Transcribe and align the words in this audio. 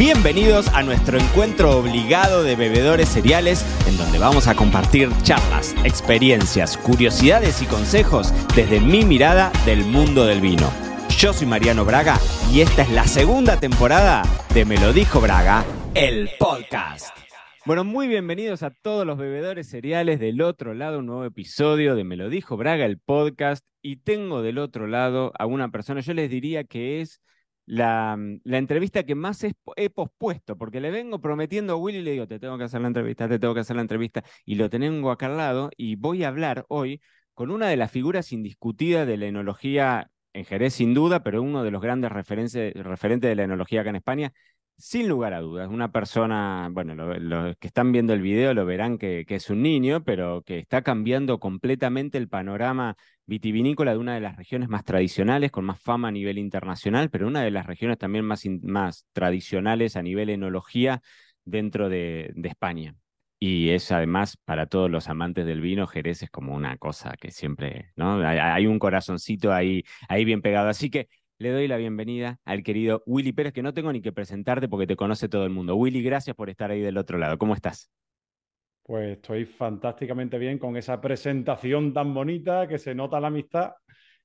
Bienvenidos 0.00 0.68
a 0.68 0.82
nuestro 0.82 1.18
encuentro 1.18 1.76
obligado 1.78 2.42
de 2.42 2.56
bebedores 2.56 3.06
cereales, 3.06 3.62
en 3.86 3.98
donde 3.98 4.18
vamos 4.18 4.48
a 4.48 4.54
compartir 4.54 5.10
charlas, 5.24 5.74
experiencias, 5.84 6.78
curiosidades 6.78 7.60
y 7.60 7.66
consejos 7.66 8.32
desde 8.56 8.80
mi 8.80 9.04
mirada 9.04 9.52
del 9.66 9.84
mundo 9.84 10.24
del 10.24 10.40
vino. 10.40 10.72
Yo 11.18 11.34
soy 11.34 11.46
Mariano 11.46 11.84
Braga 11.84 12.16
y 12.50 12.62
esta 12.62 12.80
es 12.80 12.90
la 12.92 13.06
segunda 13.06 13.60
temporada 13.60 14.22
de 14.54 14.64
Me 14.64 14.78
lo 14.78 14.94
dijo 14.94 15.20
Braga, 15.20 15.66
el 15.92 16.30
podcast. 16.38 17.14
Bueno, 17.66 17.84
muy 17.84 18.08
bienvenidos 18.08 18.62
a 18.62 18.70
todos 18.70 19.06
los 19.06 19.18
bebedores 19.18 19.68
cereales 19.68 20.18
del 20.18 20.40
otro 20.40 20.72
lado, 20.72 21.00
un 21.00 21.06
nuevo 21.06 21.26
episodio 21.26 21.94
de 21.94 22.04
Me 22.04 22.16
lo 22.16 22.30
dijo 22.30 22.56
Braga, 22.56 22.86
el 22.86 22.98
podcast. 22.98 23.66
Y 23.82 23.96
tengo 23.96 24.40
del 24.40 24.56
otro 24.56 24.86
lado 24.86 25.32
a 25.38 25.44
una 25.44 25.70
persona, 25.70 26.00
yo 26.00 26.14
les 26.14 26.30
diría 26.30 26.64
que 26.64 27.02
es 27.02 27.20
la, 27.70 28.18
la 28.42 28.58
entrevista 28.58 29.04
que 29.04 29.14
más 29.14 29.44
he 29.44 29.90
pospuesto, 29.90 30.58
porque 30.58 30.80
le 30.80 30.90
vengo 30.90 31.20
prometiendo 31.20 31.74
a 31.74 31.76
Willy 31.76 31.98
y 31.98 32.02
le 32.02 32.10
digo, 32.12 32.26
te 32.26 32.40
tengo 32.40 32.58
que 32.58 32.64
hacer 32.64 32.80
la 32.80 32.88
entrevista, 32.88 33.28
te 33.28 33.38
tengo 33.38 33.54
que 33.54 33.60
hacer 33.60 33.76
la 33.76 33.82
entrevista, 33.82 34.24
y 34.44 34.56
lo 34.56 34.68
tengo 34.68 35.12
acá 35.12 35.26
al 35.26 35.36
lado, 35.36 35.70
y 35.76 35.94
voy 35.94 36.24
a 36.24 36.28
hablar 36.28 36.64
hoy 36.68 37.00
con 37.32 37.52
una 37.52 37.68
de 37.68 37.76
las 37.76 37.92
figuras 37.92 38.32
indiscutidas 38.32 39.06
de 39.06 39.16
la 39.16 39.26
enología 39.26 40.10
en 40.32 40.44
Jerez 40.44 40.74
sin 40.74 40.94
duda, 40.94 41.22
pero 41.22 41.42
uno 41.42 41.62
de 41.62 41.70
los 41.70 41.80
grandes 41.80 42.10
referentes 42.10 42.74
de 42.74 43.34
la 43.36 43.44
enología 43.44 43.82
acá 43.82 43.90
en 43.90 43.96
España, 43.96 44.32
sin 44.80 45.08
lugar 45.08 45.34
a 45.34 45.40
dudas, 45.40 45.68
una 45.68 45.92
persona, 45.92 46.68
bueno, 46.72 46.94
los 46.94 47.56
que 47.58 47.66
están 47.66 47.92
viendo 47.92 48.14
el 48.14 48.22
video 48.22 48.54
lo 48.54 48.64
verán 48.64 48.98
que, 48.98 49.24
es 49.28 49.50
un 49.50 49.62
niño, 49.62 50.02
pero 50.04 50.42
que 50.42 50.58
está 50.58 50.82
cambiando 50.82 51.38
completamente 51.38 52.18
el 52.18 52.28
panorama 52.28 52.96
vitivinícola 53.30 53.92
de 53.92 53.98
una 53.98 54.14
de 54.14 54.20
las 54.20 54.36
regiones 54.36 54.68
más 54.68 54.84
tradicionales, 54.84 55.52
con 55.52 55.64
más 55.64 55.80
fama 55.80 56.08
a 56.08 56.10
nivel 56.10 56.36
internacional, 56.36 57.10
pero 57.10 57.28
una 57.28 57.42
de 57.42 57.52
las 57.52 57.64
regiones 57.64 57.96
también 57.96 58.24
más, 58.24 58.44
más 58.62 59.06
tradicionales 59.12 59.96
a 59.96 60.02
nivel 60.02 60.30
enología 60.30 61.00
dentro 61.44 61.88
de, 61.88 62.34
España. 62.42 62.96
Y 63.38 63.70
es 63.70 63.92
además 63.92 64.36
para 64.44 64.66
todos 64.66 64.90
los 64.90 65.08
amantes 65.08 65.46
del 65.46 65.60
vino, 65.60 65.86
Jerez 65.86 66.22
es 66.24 66.30
como 66.30 66.54
una 66.54 66.76
cosa 66.76 67.14
que 67.18 67.30
siempre, 67.30 67.92
¿no? 67.96 68.16
Hay, 68.26 68.38
hay 68.38 68.66
un 68.66 68.78
corazoncito 68.78 69.52
ahí, 69.52 69.84
ahí 70.08 70.24
bien 70.24 70.42
pegado. 70.42 70.68
Así 70.68 70.90
que 70.90 71.08
le 71.38 71.50
doy 71.52 71.68
la 71.68 71.76
bienvenida 71.76 72.38
al 72.44 72.62
querido 72.64 73.02
Willy 73.06 73.32
Pérez, 73.32 73.52
que 73.52 73.62
no 73.62 73.72
tengo 73.72 73.92
ni 73.92 74.02
que 74.02 74.12
presentarte 74.12 74.68
porque 74.68 74.86
te 74.88 74.96
conoce 74.96 75.28
todo 75.28 75.44
el 75.44 75.50
mundo. 75.50 75.76
Willy, 75.76 76.02
gracias 76.02 76.36
por 76.36 76.50
estar 76.50 76.70
ahí 76.70 76.80
del 76.80 76.98
otro 76.98 77.16
lado. 77.16 77.38
¿Cómo 77.38 77.54
estás? 77.54 77.90
Pues 78.90 79.18
estoy 79.18 79.44
fantásticamente 79.44 80.36
bien 80.36 80.58
con 80.58 80.76
esa 80.76 81.00
presentación 81.00 81.94
tan 81.94 82.12
bonita 82.12 82.66
que 82.66 82.76
se 82.76 82.92
nota 82.92 83.20
la 83.20 83.28
amistad 83.28 83.70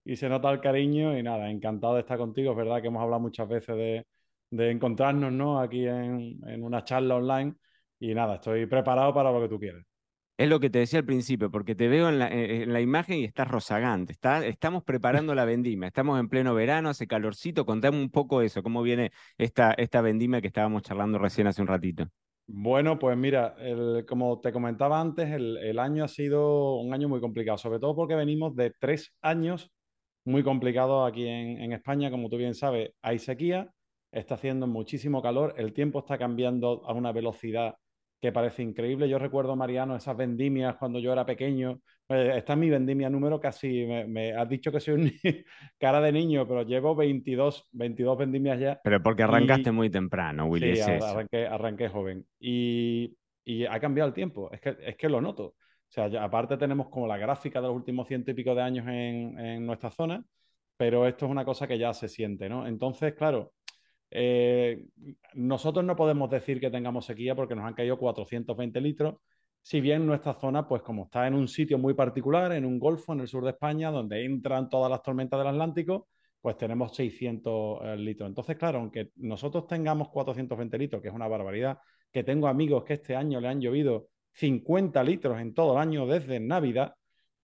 y 0.03 0.15
se 0.15 0.27
nota 0.27 0.49
el 0.49 0.59
cariño 0.59 1.15
y 1.15 1.21
nada, 1.21 1.51
encantado 1.51 1.93
de 1.93 1.99
estar 1.99 2.17
contigo. 2.17 2.49
Es 2.49 2.57
verdad 2.57 2.81
que 2.81 2.87
hemos 2.87 3.03
hablado 3.03 3.21
muchas 3.21 3.47
veces 3.47 4.03
de, 4.49 4.71
encontrarnos 4.71 5.31
¿no? 5.31 5.59
aquí 5.59 5.85
en, 5.85 6.39
en 6.47 6.63
una 6.63 6.83
charla 6.83 7.17
online 7.17 7.53
y 7.99 8.15
nada, 8.15 8.37
estoy 8.37 8.65
preparado 8.65 9.13
para 9.13 9.31
lo 9.31 9.39
que 9.41 9.49
tú 9.49 9.59
quieras. 9.59 9.85
Es 10.35 10.49
lo 10.49 10.59
que 10.59 10.71
te 10.71 10.79
decía 10.79 10.97
al 10.97 11.05
principio, 11.05 11.51
porque 11.51 11.75
te 11.75 11.87
veo 11.87 12.09
en 12.09 12.17
la, 12.17 12.27
en 12.29 12.73
la 12.73 12.81
imagen 12.81 13.19
y 13.19 13.23
estás 13.25 13.47
rozagante. 13.47 14.13
Está, 14.13 14.43
estamos 14.47 14.83
preparando 14.83 15.35
la 15.35 15.45
vendimia, 15.45 15.89
estamos 15.89 16.19
en 16.19 16.27
pleno 16.27 16.55
verano, 16.55 16.89
hace 16.89 17.05
calorcito. 17.05 17.67
Contame 17.67 17.99
un 17.99 18.09
poco 18.09 18.41
eso, 18.41 18.63
cómo 18.63 18.81
viene 18.81 19.11
esta, 19.37 19.73
esta 19.73 20.01
vendimia 20.01 20.41
que 20.41 20.47
estábamos 20.47 20.81
charlando 20.81 21.19
recién 21.19 21.45
hace 21.45 21.61
un 21.61 21.67
ratito. 21.67 22.09
Bueno, 22.47 22.99
pues 22.99 23.17
mira, 23.17 23.55
como 24.07 24.39
te 24.39 24.51
comentaba 24.51 25.01
antes, 25.01 25.31
el, 25.31 25.79
año 25.79 26.03
ha 26.03 26.07
sido 26.07 26.75
un 26.75 26.93
año 26.93 27.09
muy 27.09 27.19
complicado, 27.19 27.57
sobre 27.57 27.79
todo 27.79 27.95
porque 27.95 28.15
venimos 28.15 28.55
de 28.55 28.71
tres 28.79 29.13
años 29.21 29.71
muy 30.25 30.43
complicados 30.43 31.09
aquí 31.09 31.27
en, 31.27 31.59
en 31.61 31.73
España. 31.73 32.11
Como 32.11 32.29
tú 32.29 32.37
bien 32.37 32.53
sabes, 32.53 32.91
hay 33.01 33.17
sequía, 33.19 33.71
está 34.11 34.35
haciendo 34.35 34.67
muchísimo 34.67 35.21
calor, 35.23 35.55
el 35.57 35.73
tiempo 35.73 35.99
está 35.99 36.17
cambiando 36.19 36.83
a 36.85 36.93
una 36.93 37.11
velocidad 37.11 37.75
que 38.21 38.31
parece 38.31 38.63
increíble. 38.63 39.09
Yo 39.09 39.19
recuerdo, 39.19 39.55
Mariano, 39.55 39.95
esas 39.95 40.15
vendimias 40.17 40.75
cuando 40.77 40.99
yo 40.99 41.11
era 41.11 41.25
pequeño. 41.25 41.81
Eh, 42.09 42.33
esta 42.37 42.53
es 42.53 42.59
mi 42.59 42.69
vendimia 42.69 43.09
número 43.09 43.39
casi, 43.39 43.85
me, 43.85 44.33
has 44.33 44.47
dicho 44.47 44.71
que 44.71 44.79
soy 44.79 44.93
un 44.93 45.11
cara 45.79 46.01
de 46.01 46.11
niño, 46.11 46.47
pero 46.47 46.63
llevo 46.63 46.95
22, 46.95 47.69
22 47.71 48.17
vendimias 48.17 48.59
ya. 48.59 48.79
Pero 48.83 49.01
porque 49.01 49.23
arrancaste 49.23 49.71
muy 49.71 49.89
temprano, 49.89 50.45
Willy. 50.45 50.75
Sí, 50.75 50.91
arranqué, 50.91 51.47
arranqué, 51.47 51.89
joven. 51.89 52.25
Y, 52.39 53.15
y, 53.43 53.65
ha 53.65 53.79
cambiado 53.79 54.07
el 54.07 54.13
tiempo, 54.13 54.51
es 54.51 54.61
que, 54.61 54.77
es 54.79 54.95
que 54.95 55.09
lo 55.09 55.21
noto. 55.21 55.43
O 55.45 55.91
sea, 55.95 56.05
aparte 56.23 56.57
tenemos 56.57 56.89
como 56.89 57.07
la 57.07 57.17
gráfica 57.17 57.61
de 57.61 57.67
los 57.67 57.75
últimos 57.75 58.07
ciento 58.07 58.31
y 58.31 58.33
pico 58.33 58.55
de 58.55 58.61
años 58.61 58.87
en, 58.87 59.39
en 59.39 59.65
nuestra 59.65 59.89
zona, 59.89 60.23
pero 60.77 61.07
esto 61.07 61.25
es 61.25 61.31
una 61.31 61.45
cosa 61.45 61.67
que 61.67 61.77
ya 61.77 61.93
se 61.93 62.07
siente, 62.07 62.49
¿no? 62.49 62.67
Entonces, 62.67 63.13
claro, 63.13 63.53
eh, 64.17 64.85
nosotros 65.33 65.83
no 65.83 65.95
podemos 65.95 66.29
decir 66.29 66.59
que 66.59 66.71
tengamos 66.71 67.05
sequía 67.05 67.35
porque 67.35 67.55
nos 67.55 67.65
han 67.65 67.73
caído 67.73 67.97
420 67.97 68.79
litros, 68.79 69.15
si 69.61 69.81
bien 69.81 70.05
nuestra 70.05 70.33
zona, 70.33 70.67
pues 70.67 70.83
como 70.83 71.05
está 71.05 71.27
en 71.27 71.33
un 71.33 71.47
sitio 71.47 71.77
muy 71.77 71.93
particular, 71.93 72.51
en 72.53 72.65
un 72.65 72.79
golfo 72.79 73.13
en 73.13 73.21
el 73.21 73.27
sur 73.27 73.43
de 73.43 73.49
España, 73.49 73.91
donde 73.91 74.23
entran 74.23 74.69
todas 74.69 74.89
las 74.91 75.01
tormentas 75.01 75.39
del 75.39 75.47
Atlántico, 75.47 76.07
pues 76.39 76.55
tenemos 76.55 76.95
600 76.95 77.79
eh, 77.81 77.97
litros. 77.97 78.29
Entonces, 78.29 78.55
claro, 78.57 78.79
aunque 78.79 79.09
nosotros 79.15 79.65
tengamos 79.67 80.09
420 80.09 80.77
litros, 80.77 81.01
que 81.01 81.07
es 81.07 81.13
una 81.13 81.27
barbaridad, 81.27 81.79
que 82.11 82.23
tengo 82.23 82.47
amigos 82.47 82.83
que 82.83 82.93
este 82.93 83.15
año 83.15 83.41
le 83.41 83.47
han 83.47 83.59
llovido 83.59 84.09
50 84.33 85.03
litros 85.03 85.41
en 85.41 85.53
todo 85.53 85.73
el 85.73 85.79
año 85.79 86.05
desde 86.05 86.39
Navidad, 86.39 86.93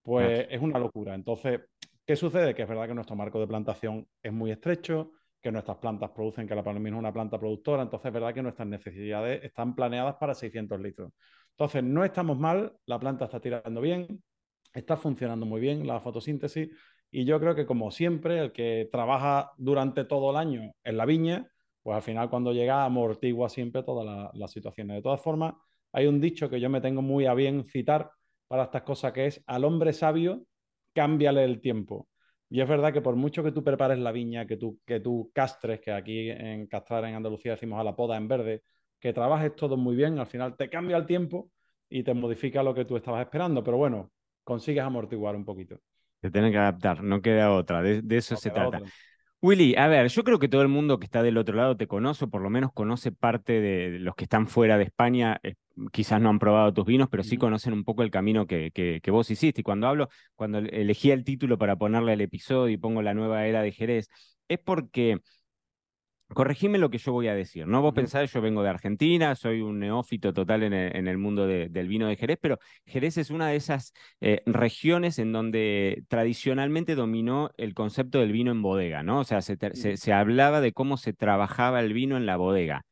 pues 0.03 0.45
es 0.49 0.61
una 0.61 0.77
locura. 0.77 1.15
Entonces, 1.15 1.61
¿qué 2.05 2.15
sucede? 2.15 2.53
Que 2.53 2.61
es 2.61 2.69
verdad 2.69 2.87
que 2.87 2.93
nuestro 2.93 3.15
marco 3.15 3.39
de 3.39 3.47
plantación 3.47 4.07
es 4.21 4.31
muy 4.31 4.51
estrecho, 4.51 5.13
que 5.41 5.51
nuestras 5.51 5.77
plantas 5.77 6.11
producen, 6.11 6.47
que 6.47 6.55
la 6.55 6.63
palomino 6.63 6.97
es 6.97 6.99
una 6.99 7.13
planta 7.13 7.39
productora, 7.39 7.81
entonces 7.81 8.07
es 8.07 8.13
verdad 8.13 8.33
que 8.33 8.43
nuestras 8.43 8.67
necesidades 8.67 9.43
están 9.43 9.75
planeadas 9.75 10.15
para 10.15 10.35
600 10.35 10.79
litros. 10.79 11.11
Entonces, 11.51 11.83
no 11.83 12.03
estamos 12.05 12.37
mal, 12.37 12.73
la 12.85 12.99
planta 12.99 13.25
está 13.25 13.39
tirando 13.39 13.81
bien, 13.81 14.23
está 14.73 14.97
funcionando 14.97 15.45
muy 15.45 15.59
bien 15.59 15.85
la 15.85 15.99
fotosíntesis 15.99 16.69
y 17.11 17.25
yo 17.25 17.39
creo 17.39 17.55
que 17.55 17.65
como 17.65 17.91
siempre, 17.91 18.39
el 18.39 18.51
que 18.53 18.87
trabaja 18.91 19.51
durante 19.57 20.05
todo 20.05 20.31
el 20.31 20.37
año 20.37 20.71
en 20.83 20.97
la 20.97 21.05
viña, 21.05 21.51
pues 21.83 21.95
al 21.95 22.01
final 22.01 22.29
cuando 22.29 22.53
llega 22.53 22.85
amortigua 22.85 23.49
siempre 23.49 23.83
todas 23.83 24.31
las 24.33 24.51
situaciones. 24.51 24.95
De 24.97 25.01
todas 25.01 25.21
formas, 25.21 25.55
hay 25.91 26.07
un 26.07 26.21
dicho 26.21 26.49
que 26.49 26.59
yo 26.61 26.69
me 26.69 26.79
tengo 26.79 27.01
muy 27.01 27.25
a 27.25 27.33
bien 27.33 27.65
citar 27.65 28.11
para 28.47 28.63
estas 28.63 28.83
cosas 28.83 29.11
que 29.11 29.25
es 29.25 29.43
al 29.45 29.65
hombre 29.65 29.91
sabio, 29.91 30.45
cámbiale 30.93 31.43
el 31.43 31.59
tiempo. 31.59 32.07
Y 32.53 32.59
es 32.59 32.67
verdad 32.67 32.91
que 32.91 32.99
por 32.99 33.15
mucho 33.15 33.43
que 33.43 33.53
tú 33.53 33.63
prepares 33.63 33.97
la 33.97 34.11
viña, 34.11 34.45
que 34.45 34.57
tú, 34.57 34.77
que 34.85 34.99
tú 34.99 35.31
castres, 35.33 35.79
que 35.79 35.89
aquí 35.89 36.29
en 36.29 36.67
castrar 36.67 37.05
en 37.05 37.15
Andalucía 37.15 37.53
decimos 37.53 37.79
a 37.79 37.83
la 37.85 37.95
poda 37.95 38.17
en 38.17 38.27
verde, 38.27 38.63
que 38.99 39.13
trabajes 39.13 39.55
todo 39.55 39.77
muy 39.77 39.95
bien, 39.95 40.19
al 40.19 40.27
final 40.27 40.57
te 40.57 40.69
cambia 40.69 40.97
el 40.97 41.05
tiempo 41.05 41.49
y 41.89 42.03
te 42.03 42.13
modifica 42.13 42.61
lo 42.61 42.73
que 42.73 42.83
tú 42.83 42.97
estabas 42.97 43.21
esperando. 43.21 43.63
Pero 43.63 43.77
bueno, 43.77 44.11
consigues 44.43 44.83
amortiguar 44.83 45.33
un 45.33 45.45
poquito. 45.45 45.79
Te 46.19 46.29
tienes 46.29 46.51
que 46.51 46.57
adaptar, 46.57 47.01
no 47.01 47.21
queda 47.21 47.53
otra, 47.53 47.81
de, 47.81 48.03
eso 48.17 48.35
se 48.35 48.51
trata. 48.51 48.81
Willy, 49.43 49.75
a 49.75 49.87
ver, 49.87 50.07
yo 50.09 50.23
creo 50.23 50.37
que 50.37 50.47
todo 50.47 50.61
el 50.61 50.67
mundo 50.67 50.99
que 50.99 51.05
está 51.05 51.23
del 51.23 51.37
otro 51.37 51.55
lado 51.55 51.75
te 51.75 51.87
conoce, 51.87 52.25
o 52.25 52.29
por 52.29 52.43
lo 52.43 52.51
menos 52.51 52.71
conoce 52.73 53.11
parte 53.11 53.59
de 53.59 53.97
los 53.97 54.13
que 54.15 54.25
están 54.25 54.47
fuera 54.47 54.77
de 54.77 54.83
España, 54.83 55.39
eh, 55.41 55.55
quizás 55.91 56.21
no 56.21 56.29
han 56.29 56.37
probado 56.37 56.71
tus 56.73 56.85
vinos, 56.85 57.07
pero 57.09 57.23
sí 57.23 57.37
conocen 57.37 57.73
un 57.73 57.83
poco 57.83 58.03
el 58.03 58.11
camino 58.11 58.45
que, 58.45 58.69
que, 58.71 59.11
vos 59.11 59.31
hiciste. 59.31 59.61
Y 59.61 59.63
cuando 59.63 59.87
hablo, 59.87 60.09
cuando 60.35 60.59
elegí 60.59 61.09
el 61.09 61.23
título 61.23 61.57
para 61.57 61.75
ponerle 61.75 62.11
al 62.13 62.21
episodio 62.21 62.71
y 62.71 62.77
pongo 62.77 63.01
la 63.01 63.15
nueva 63.15 63.47
era 63.47 63.63
de 63.63 63.71
Jerez, 63.71 64.09
es 64.47 64.59
porque 64.59 65.19
corregime 66.33 66.77
lo 66.77 66.89
que 66.89 66.97
yo 66.97 67.11
voy 67.11 67.27
a 67.27 67.35
decir, 67.35 67.67
¿no? 67.67 67.81
Vos 67.81 67.93
pensás, 67.93 68.31
yo 68.31 68.41
vengo 68.41 68.63
de 68.63 68.69
Argentina, 68.69 69.35
soy 69.35 69.61
un 69.61 69.79
neófito 69.79 70.33
total 70.33 70.63
en 70.63 70.73
el, 70.73 71.17
mundo 71.17 71.47
del 71.47 71.87
vino 71.87 72.07
de 72.07 72.15
Jerez, 72.15 72.37
pero 72.41 72.59
Jerez 72.85 73.17
es 73.17 73.29
una 73.29 73.47
de 73.47 73.55
esas 73.55 73.93
eh, 74.19 74.41
regiones 74.45 75.19
en 75.19 75.31
donde 75.31 76.03
tradicionalmente 76.07 76.95
dominó 76.95 77.51
el 77.57 77.73
concepto 77.73 78.19
del 78.19 78.31
vino 78.31 78.51
en 78.51 78.61
bodega, 78.61 79.03
¿no? 79.03 79.19
O 79.19 79.23
sea, 79.23 79.41
se, 79.41 80.13
hablaba 80.13 80.61
de 80.61 80.73
cómo 80.73 80.97
se 80.97 81.13
trabajaba 81.13 81.79
el 81.79 81.93
vino 81.93 82.17
en 82.17 82.25
la 82.25 82.37
bodega. 82.37 82.85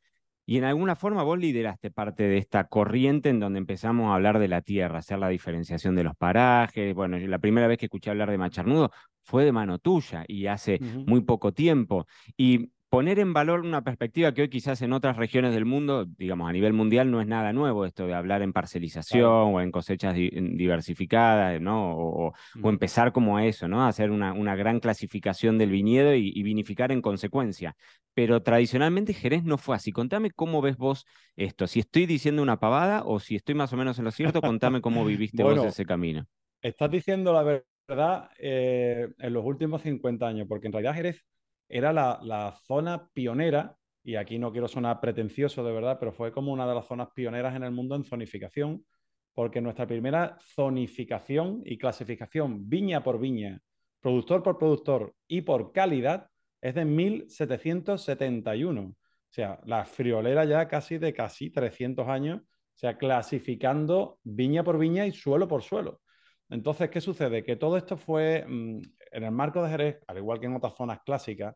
Y 0.46 0.58
en 0.58 0.64
alguna 0.64 0.96
forma 0.96 1.22
vos 1.22 1.38
lideraste 1.38 1.92
parte 1.92 2.24
de 2.24 2.40
esta 2.40 2.64
corriente 2.64 3.30
en 3.30 3.40
donde 3.40 3.60
empezamos 3.60 4.10
a 4.10 4.16
hablar 4.16 4.40
de 4.40 4.48
la 4.48 4.62
tierra, 4.62 4.98
hacer 4.98 5.20
la 5.20 5.30
diferenciación 5.30 5.96
de 5.96 6.04
los 6.04 6.16
parajes. 6.16 6.96
Bueno, 6.96 7.20
la 7.20 7.38
primera 7.38 7.68
vez 7.68 7.78
que 7.78 7.86
escuché 7.86 8.10
hablar 8.10 8.32
de 8.32 8.40
Macharnudo 8.40 8.90
fue 9.22 9.46
de 9.46 9.52
mano 9.52 9.78
tuya 9.78 10.26
y 10.28 10.48
hace 10.48 10.80
muy 11.06 11.22
poco 11.22 11.52
tiempo. 11.54 12.08
Y 12.36 12.72
poner 12.90 13.20
en 13.20 13.34
valor 13.34 13.62
una 13.62 13.84
perspectiva 13.84 14.34
que 14.34 14.42
hoy 14.42 14.50
quizás 14.50 14.82
en 14.82 14.94
otras 14.94 15.16
regiones 15.16 15.54
del 15.54 15.66
mundo, 15.66 16.06
digamos 16.06 16.50
a 16.50 16.52
nivel 16.52 16.74
mundial, 16.74 17.12
no 17.12 17.22
es 17.22 17.28
nada 17.28 17.54
nuevo 17.54 17.86
esto 17.86 18.08
de 18.08 18.16
hablar 18.16 18.42
en 18.42 18.52
parcelización 18.52 19.54
o 19.54 19.62
en 19.62 19.72
cosechas 19.72 20.16
diversificadas, 20.16 21.62
¿no? 21.62 21.96
O, 21.96 22.34
empezar 22.64 23.12
como 23.12 23.38
a 23.38 23.46
eso, 23.46 23.68
¿no? 23.68 23.86
Hacer 23.86 24.10
una, 24.10 24.34
una 24.34 24.56
gran 24.56 24.80
clasificación 24.80 25.58
del 25.58 25.70
viñedo 25.70 26.16
y, 26.16 26.42
vinificar 26.44 26.92
en 26.92 27.02
consecuencia. 27.02 27.76
Pero 28.16 28.42
tradicionalmente 28.42 29.14
Jerez 29.14 29.44
no 29.44 29.58
fue 29.58 29.76
así. 29.76 29.92
Contame 29.92 30.32
cómo 30.32 30.62
ves 30.62 30.78
vos 30.78 31.06
esto. 31.36 31.68
Si 31.68 31.80
estoy 31.80 32.06
diciendo 32.08 32.42
una 32.42 32.60
pavada 32.60 33.04
o 33.06 33.20
si 33.20 33.36
estoy 33.36 33.56
más 33.56 33.72
o 33.72 33.78
menos 33.78 34.00
en 34.00 34.06
lo 34.06 34.12
cierto, 34.12 34.42
contame 34.42 34.82
cómo 34.82 35.06
viviste 35.06 35.44
vos 35.44 35.64
ese 35.64 35.86
camino. 35.86 36.26
Estás 36.62 36.90
diciendo 36.90 37.34
la 37.34 37.44
verdad 37.88 38.30
eh, 38.40 39.08
en 39.20 39.34
los 39.34 39.46
últimos 39.46 39.84
50 39.84 40.28
años, 40.28 40.48
porque 40.48 40.68
en 40.68 40.74
realidad 40.74 40.96
Jerez 40.96 41.24
era 41.70 41.94
la, 41.94 42.60
zona 42.66 43.08
pionera 43.14 43.76
y 44.04 44.16
aquí 44.16 44.40
no 44.40 44.52
quiero 44.52 44.68
sonar 44.68 45.00
pretencioso 45.00 45.64
de 45.64 45.72
verdad, 45.72 45.98
pero 46.00 46.12
fue 46.12 46.32
como 46.32 46.52
una 46.52 46.68
de 46.68 46.76
las 46.76 46.88
zonas 46.88 47.10
pioneras 47.14 47.56
en 47.56 47.64
el 47.64 47.72
mundo 47.72 47.96
en 47.96 48.04
zonificación, 48.04 48.86
porque 49.34 49.62
nuestra 49.62 49.88
primera 49.88 50.38
zonificación 50.56 51.62
y 51.64 51.78
clasificación 51.78 52.68
viña 52.68 53.04
por 53.04 53.20
viña, 53.20 53.62
productor 54.02 54.42
por 54.42 54.58
productor 54.58 55.14
y 55.28 55.42
por 55.42 55.72
calidad 55.72 56.28
es 56.62 56.76
de 56.76 56.86
1771. 56.86 58.82
O 58.82 58.96
sea, 59.32 59.60
la 59.66 59.86
friolera 59.86 60.44
ya 60.46 60.68
casi 60.68 60.98
de 60.98 61.14
casi 61.14 61.52
300 61.52 62.08
años, 62.08 62.42
o 62.42 62.46
sea, 62.74 62.98
clasificando 62.98 64.20
viña 64.24 64.64
por 64.64 64.80
viña 64.80 65.06
y 65.06 65.12
suelo 65.12 65.48
por 65.48 65.62
suelo. 65.62 66.02
Entonces, 66.50 66.90
¿qué 66.90 67.00
sucede? 67.00 67.44
Que 67.44 67.56
todo 67.56 67.78
esto 67.78 67.96
fue, 67.96 68.44
mm, 68.48 68.80
en 69.12 69.24
el 69.24 69.32
marco 69.32 69.64
de 69.64 69.70
Jerez, 69.70 70.00
al 70.08 70.18
igual 70.18 70.40
que 70.40 70.46
en 70.48 70.56
otras 70.56 70.74
zonas 70.76 71.00
clásicas, 71.06 71.56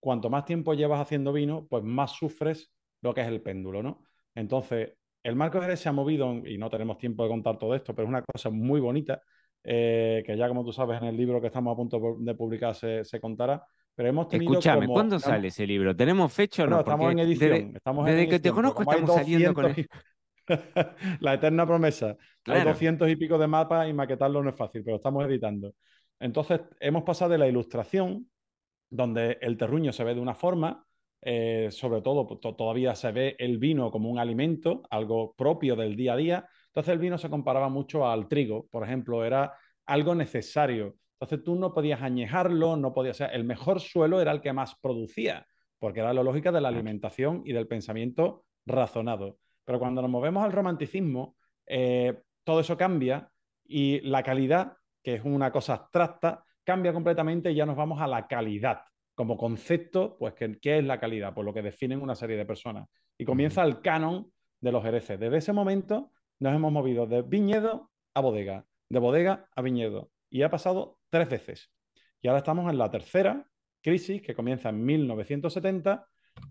cuanto 0.00 0.30
más 0.30 0.44
tiempo 0.44 0.74
llevas 0.74 1.00
haciendo 1.00 1.32
vino, 1.32 1.66
pues 1.68 1.82
más 1.84 2.12
sufres 2.12 2.72
lo 3.02 3.14
que 3.14 3.20
es 3.22 3.28
el 3.28 3.40
péndulo, 3.42 3.82
¿no? 3.82 4.02
Entonces, 4.34 4.94
el 5.22 5.34
marco 5.36 5.58
de 5.58 5.64
Jerez 5.64 5.80
se 5.80 5.88
ha 5.88 5.92
movido, 5.92 6.32
y 6.46 6.58
no 6.58 6.70
tenemos 6.70 6.98
tiempo 6.98 7.24
de 7.24 7.28
contar 7.30 7.58
todo 7.58 7.74
esto, 7.74 7.94
pero 7.94 8.06
es 8.06 8.08
una 8.10 8.22
cosa 8.22 8.50
muy 8.50 8.80
bonita, 8.80 9.20
eh, 9.64 10.22
que 10.24 10.36
ya 10.36 10.48
como 10.48 10.64
tú 10.64 10.72
sabes 10.72 11.00
en 11.02 11.08
el 11.08 11.16
libro 11.16 11.40
que 11.40 11.48
estamos 11.48 11.72
a 11.72 11.76
punto 11.76 12.16
de 12.20 12.34
publicar 12.34 12.74
se, 12.74 13.04
se 13.04 13.20
contará, 13.20 13.64
pero 13.94 14.08
hemos 14.10 14.28
tenido 14.28 14.52
Escúchame, 14.52 14.86
¿cuándo 14.86 15.18
sale 15.18 15.48
ese 15.48 15.66
libro? 15.66 15.94
¿Tenemos 15.96 16.32
fecha 16.32 16.62
o 16.62 16.66
no? 16.66 16.76
no 16.76 16.80
estamos 16.80 17.10
en 17.10 17.18
edición. 17.18 17.50
Desde, 17.50 17.76
estamos 17.76 18.06
desde 18.06 18.22
en 18.22 18.24
que 18.26 18.30
te 18.38 18.48
edición, 18.48 18.54
conozco 18.54 18.80
hay 18.82 18.98
estamos 19.00 19.14
saliendo 19.16 19.54
con 19.54 19.62
200 19.64 19.84
y- 19.84 19.88
La 21.20 21.34
eterna 21.34 21.66
promesa. 21.66 22.10
Hay 22.10 22.16
Claro. 22.44 22.70
200 22.70 23.10
y 23.10 23.16
pico 23.16 23.36
de 23.38 23.46
mapas 23.48 23.88
y 23.88 23.92
maquetarlo 23.92 24.42
no 24.42 24.50
es 24.50 24.56
fácil, 24.56 24.82
pero 24.84 24.96
estamos 24.96 25.26
editando. 25.26 25.74
Entonces, 26.20 26.60
hemos 26.80 27.02
pasado 27.04 27.32
de 27.32 27.38
la 27.38 27.48
ilustración, 27.48 28.28
donde 28.90 29.38
el 29.40 29.56
terruño 29.56 29.92
se 29.92 30.04
ve 30.04 30.14
de 30.14 30.20
una 30.20 30.34
forma, 30.34 30.84
eh, 31.20 31.68
sobre 31.70 32.00
todo 32.00 32.26
pues, 32.26 32.40
to- 32.40 32.54
todavía 32.54 32.94
se 32.94 33.12
ve 33.12 33.36
el 33.38 33.58
vino 33.58 33.90
como 33.90 34.10
un 34.10 34.18
alimento, 34.18 34.82
algo 34.90 35.34
propio 35.34 35.76
del 35.76 35.96
día 35.96 36.14
a 36.14 36.16
día. 36.16 36.48
Entonces, 36.68 36.92
el 36.92 36.98
vino 36.98 37.18
se 37.18 37.30
comparaba 37.30 37.68
mucho 37.68 38.06
al 38.08 38.28
trigo, 38.28 38.66
por 38.70 38.84
ejemplo, 38.84 39.24
era 39.24 39.52
algo 39.86 40.14
necesario. 40.14 40.96
Entonces, 41.20 41.44
tú 41.44 41.56
no 41.56 41.74
podías 41.74 42.02
añejarlo, 42.02 42.76
no 42.76 42.94
podías, 42.94 43.16
o 43.16 43.18
sea, 43.18 43.26
el 43.28 43.44
mejor 43.44 43.80
suelo 43.80 44.20
era 44.20 44.32
el 44.32 44.40
que 44.40 44.52
más 44.52 44.76
producía, 44.80 45.46
porque 45.78 46.00
era 46.00 46.12
la 46.12 46.22
lógica 46.22 46.52
de 46.52 46.60
la 46.60 46.68
alimentación 46.68 47.42
y 47.44 47.52
del 47.52 47.66
pensamiento 47.66 48.44
razonado. 48.66 49.38
Pero 49.64 49.78
cuando 49.78 50.00
nos 50.02 50.10
movemos 50.10 50.44
al 50.44 50.52
romanticismo, 50.52 51.36
eh, 51.66 52.16
todo 52.44 52.60
eso 52.60 52.76
cambia 52.76 53.30
y 53.66 54.00
la 54.00 54.22
calidad, 54.22 54.77
que 55.02 55.14
es 55.14 55.24
una 55.24 55.50
cosa 55.50 55.74
abstracta, 55.74 56.44
cambia 56.64 56.92
completamente 56.92 57.50
y 57.50 57.54
ya 57.54 57.66
nos 57.66 57.76
vamos 57.76 58.00
a 58.00 58.06
la 58.06 58.26
calidad. 58.26 58.82
Como 59.14 59.36
concepto, 59.36 60.16
pues, 60.18 60.34
¿qué, 60.34 60.58
qué 60.60 60.78
es 60.78 60.84
la 60.84 61.00
calidad? 61.00 61.34
Pues 61.34 61.44
lo 61.44 61.52
que 61.52 61.62
definen 61.62 62.00
una 62.00 62.14
serie 62.14 62.36
de 62.36 62.46
personas. 62.46 62.88
Y 63.16 63.24
comienza 63.24 63.64
el 63.64 63.80
canon 63.80 64.30
de 64.60 64.72
los 64.72 64.84
hereces. 64.84 65.18
Desde 65.18 65.38
ese 65.38 65.52
momento 65.52 66.12
nos 66.40 66.54
hemos 66.54 66.72
movido 66.72 67.06
de 67.06 67.22
viñedo 67.22 67.90
a 68.14 68.20
bodega, 68.20 68.64
de 68.88 68.98
bodega 68.98 69.48
a 69.54 69.62
viñedo. 69.62 70.10
Y 70.30 70.42
ha 70.42 70.50
pasado 70.50 70.98
tres 71.10 71.28
veces. 71.28 71.70
Y 72.20 72.28
ahora 72.28 72.38
estamos 72.38 72.70
en 72.70 72.78
la 72.78 72.90
tercera 72.90 73.46
crisis, 73.82 74.22
que 74.22 74.34
comienza 74.34 74.68
en 74.68 74.84
1970, 74.84 76.06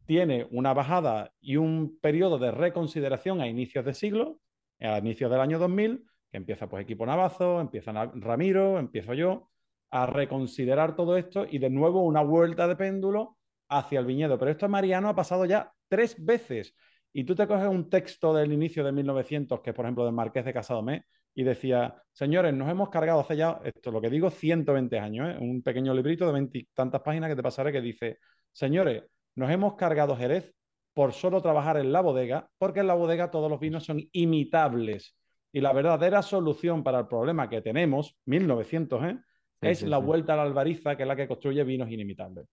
tiene 0.06 0.48
una 0.52 0.74
bajada 0.74 1.34
y 1.40 1.58
un 1.58 1.98
periodo 2.02 2.38
de 2.38 2.52
reconsideración 2.52 3.42
a 3.42 3.48
inicios 3.48 3.86
de 3.86 3.94
siglo, 3.94 4.40
a 4.80 4.98
inicios 5.00 5.32
del 5.32 5.40
año 5.40 5.60
2000, 5.60 6.06
que 6.32 6.38
empieza 6.38 6.68
pues 6.68 6.84
equipo 6.84 7.06
Navazo, 7.06 7.62
empieza 7.62 7.92
Ramiro, 8.16 8.80
empiezo 8.80 9.14
yo, 9.14 9.50
a 9.90 10.06
reconsiderar 10.06 10.96
todo 10.96 11.18
esto 11.18 11.46
y 11.50 11.60
de 11.60 11.70
nuevo 11.70 12.04
una 12.04 12.22
vuelta 12.22 12.68
de 12.68 12.76
péndulo 12.76 13.38
hacia 13.70 14.00
el 14.00 14.06
viñedo. 14.06 14.38
Pero 14.38 14.52
esto 14.52 14.70
Mariano 14.70 15.10
ha 15.10 15.16
pasado 15.16 15.46
ya 15.46 15.72
tres 15.88 16.24
veces. 16.24 16.76
Y 17.14 17.24
tú 17.24 17.36
te 17.36 17.48
coges 17.48 17.68
un 17.68 17.90
texto 17.90 18.34
del 18.34 18.54
inicio 18.54 18.84
de 18.84 18.92
1900, 18.92 19.62
que 19.62 19.72
es 19.72 19.76
por 19.76 19.86
ejemplo 19.86 20.06
del 20.06 20.14
Marqués 20.14 20.46
de 20.46 20.54
Casadomé, 20.54 21.06
y 21.34 21.44
decía, 21.44 21.96
señores, 22.12 22.54
nos 22.54 22.70
hemos 22.70 22.90
cargado 22.90 23.20
hace 23.20 23.38
ya, 23.38 23.60
esto 23.64 23.92
lo 23.92 24.02
que 24.02 24.10
digo, 24.10 24.30
120 24.30 25.00
años, 25.00 25.36
¿eh? 25.36 25.38
un 25.40 25.62
pequeño 25.62 25.94
librito 25.94 26.26
de 26.26 26.34
20 26.34 26.58
y 26.58 26.66
tantas 26.74 27.02
páginas 27.02 27.30
que 27.30 27.36
te 27.36 27.44
pasaré 27.44 27.72
que 27.72 27.82
dice, 27.82 28.18
señores, 28.52 29.04
nos 29.36 29.52
hemos 29.52 29.76
cargado 29.76 30.16
Jerez 30.18 30.54
por 30.94 31.14
solo 31.14 31.42
trabajar 31.42 31.78
en 31.78 31.92
la 31.92 32.02
bodega, 32.02 32.50
porque 32.58 32.80
en 32.80 32.88
la 32.88 32.96
bodega 32.96 33.30
todos 33.30 33.52
los 33.52 33.60
vinos 33.60 33.86
son 33.86 34.02
imitables. 34.12 35.17
Y 35.58 35.62
la 35.62 35.74
verdadera 35.74 36.22
solución 36.22 36.84
para 36.84 37.00
el 37.00 37.08
problema 37.08 37.50
que 37.50 37.62
tenemos, 37.64 38.16
1900, 38.26 39.04
¿eh? 39.06 39.18
Sí, 39.60 39.68
es 39.70 39.80
sí, 39.80 39.86
la 39.88 39.98
sí. 39.98 40.04
vuelta 40.06 40.34
a 40.34 40.36
la 40.36 40.44
albariza, 40.44 40.96
que 40.96 41.02
es 41.02 41.08
la 41.08 41.16
que 41.16 41.28
construye 41.28 41.64
vinos 41.64 41.90
inimitables. 41.90 42.46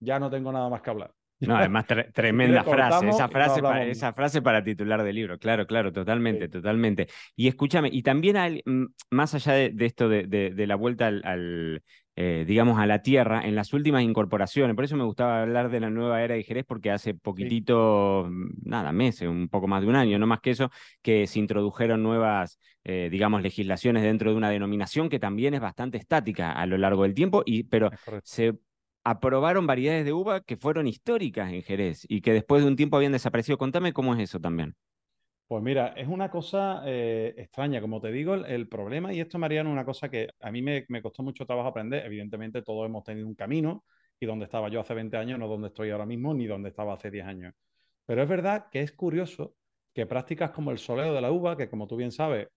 Ya 0.00 0.18
no 0.18 0.28
tengo 0.30 0.52
nada 0.52 0.68
más 0.68 0.82
que 0.82 0.90
hablar. 0.90 1.10
No, 1.40 1.56
además 1.56 1.86
tre- 1.86 2.12
tremenda 2.12 2.64
frase, 2.64 3.08
esa 3.08 3.28
frase, 3.28 3.62
para, 3.62 3.84
esa 3.84 4.12
frase 4.12 4.42
para 4.42 4.62
titular 4.62 5.02
de 5.02 5.12
libro, 5.12 5.38
claro, 5.38 5.66
claro, 5.66 5.90
totalmente, 5.90 6.46
Sí. 6.46 6.52
totalmente. 6.52 7.08
Y 7.34 7.48
escúchame, 7.48 7.88
y 7.90 8.02
también 8.02 8.60
mm, 8.66 8.84
más 9.10 9.34
allá 9.34 9.52
de, 9.54 9.70
de 9.70 9.86
esto 9.86 10.08
de, 10.10 10.26
de- 10.26 10.50
de 10.50 10.66
la 10.66 10.74
vuelta 10.76 11.06
al, 11.06 11.22
al, 11.24 11.82
eh, 12.20 12.44
digamos, 12.44 12.80
a 12.80 12.86
la 12.86 13.00
tierra, 13.00 13.42
en 13.44 13.54
las 13.54 13.72
últimas 13.72 14.02
incorporaciones, 14.02 14.74
por 14.74 14.84
eso 14.84 14.96
me 14.96 15.04
gustaba 15.04 15.40
hablar 15.42 15.70
de 15.70 15.78
la 15.78 15.88
nueva 15.88 16.20
era 16.20 16.34
de 16.34 16.42
Jerez, 16.42 16.64
porque 16.66 16.90
hace 16.90 17.14
poquitito, 17.14 18.26
mm, 18.28 18.68
nada, 18.68 18.90
meses, 18.90 19.28
un 19.28 19.48
poco 19.48 19.68
más 19.68 19.82
de 19.82 19.86
un 19.86 19.94
año, 19.94 20.18
no 20.18 20.26
más 20.26 20.40
que 20.40 20.50
eso, 20.50 20.72
que 21.00 21.28
se 21.28 21.38
introdujeron 21.38 22.02
nuevas, 22.02 22.58
eh, 22.82 23.08
digamos, 23.08 23.40
legislaciones 23.40 24.02
dentro 24.02 24.32
de 24.32 24.36
una 24.36 24.50
denominación 24.50 25.08
que 25.08 25.20
también 25.20 25.54
es 25.54 25.60
bastante 25.60 25.96
estática 25.96 26.50
a 26.50 26.66
lo 26.66 26.76
largo 26.76 27.04
del 27.04 27.14
tiempo, 27.14 27.44
y, 27.46 27.62
pero 27.62 27.88
se 28.24 28.58
aprobaron 29.04 29.68
variedades 29.68 30.04
de 30.04 30.12
uva 30.12 30.40
que 30.40 30.56
fueron 30.56 30.88
históricas 30.88 31.52
en 31.52 31.62
Jerez 31.62 32.04
y 32.08 32.20
que 32.20 32.32
después 32.32 32.62
de 32.62 32.68
un 32.68 32.74
tiempo 32.74 32.96
habían 32.96 33.12
desaparecido. 33.12 33.58
Contame 33.58 33.92
cómo 33.92 34.12
es 34.14 34.20
eso 34.20 34.40
también. 34.40 34.74
Pues 35.48 35.62
mira, 35.62 35.88
es 35.96 36.06
una 36.08 36.30
cosa 36.30 36.82
eh, 36.84 37.34
extraña, 37.38 37.80
como 37.80 38.00
te 38.02 38.12
digo, 38.12 38.34
el, 38.34 38.68
problema, 38.68 39.14
y 39.14 39.20
esto, 39.20 39.38
Mariano, 39.38 39.70
es 39.70 39.72
una 39.72 39.84
cosa 39.86 40.10
que 40.10 40.28
a 40.40 40.50
mí 40.52 40.60
me, 40.60 40.84
me 40.90 41.00
costó 41.00 41.22
mucho 41.22 41.46
trabajo 41.46 41.68
aprender. 41.70 42.04
Evidentemente, 42.04 42.60
todos 42.62 42.84
hemos 42.86 43.02
tenido 43.02 43.26
un 43.26 43.34
camino, 43.34 43.84
y 44.20 44.26
donde 44.26 44.44
estaba 44.44 44.68
yo 44.68 44.80
hace 44.80 44.92
20 44.92 45.16
años, 45.16 45.38
no 45.38 45.48
donde 45.48 45.68
estoy 45.68 45.88
ahora 45.90 46.04
mismo, 46.04 46.34
ni 46.34 46.46
donde 46.46 46.68
estaba 46.68 46.92
hace 46.94 47.10
10 47.10 47.24
años. 47.26 47.54
Pero 48.06 48.22
es 48.22 48.28
verdad 48.28 48.66
que 48.70 48.80
es 48.82 48.92
curioso 48.92 49.54
que 49.94 50.06
prácticas 50.06 50.50
como 50.50 50.70
el 50.70 50.78
soleo 50.78 51.14
de 51.14 51.20
la 51.22 51.32
uva, 51.32 51.56
que 51.56 51.70
como 51.70 51.86
tú 51.86 51.96
bien 51.96 52.12
sabes, 52.12 52.48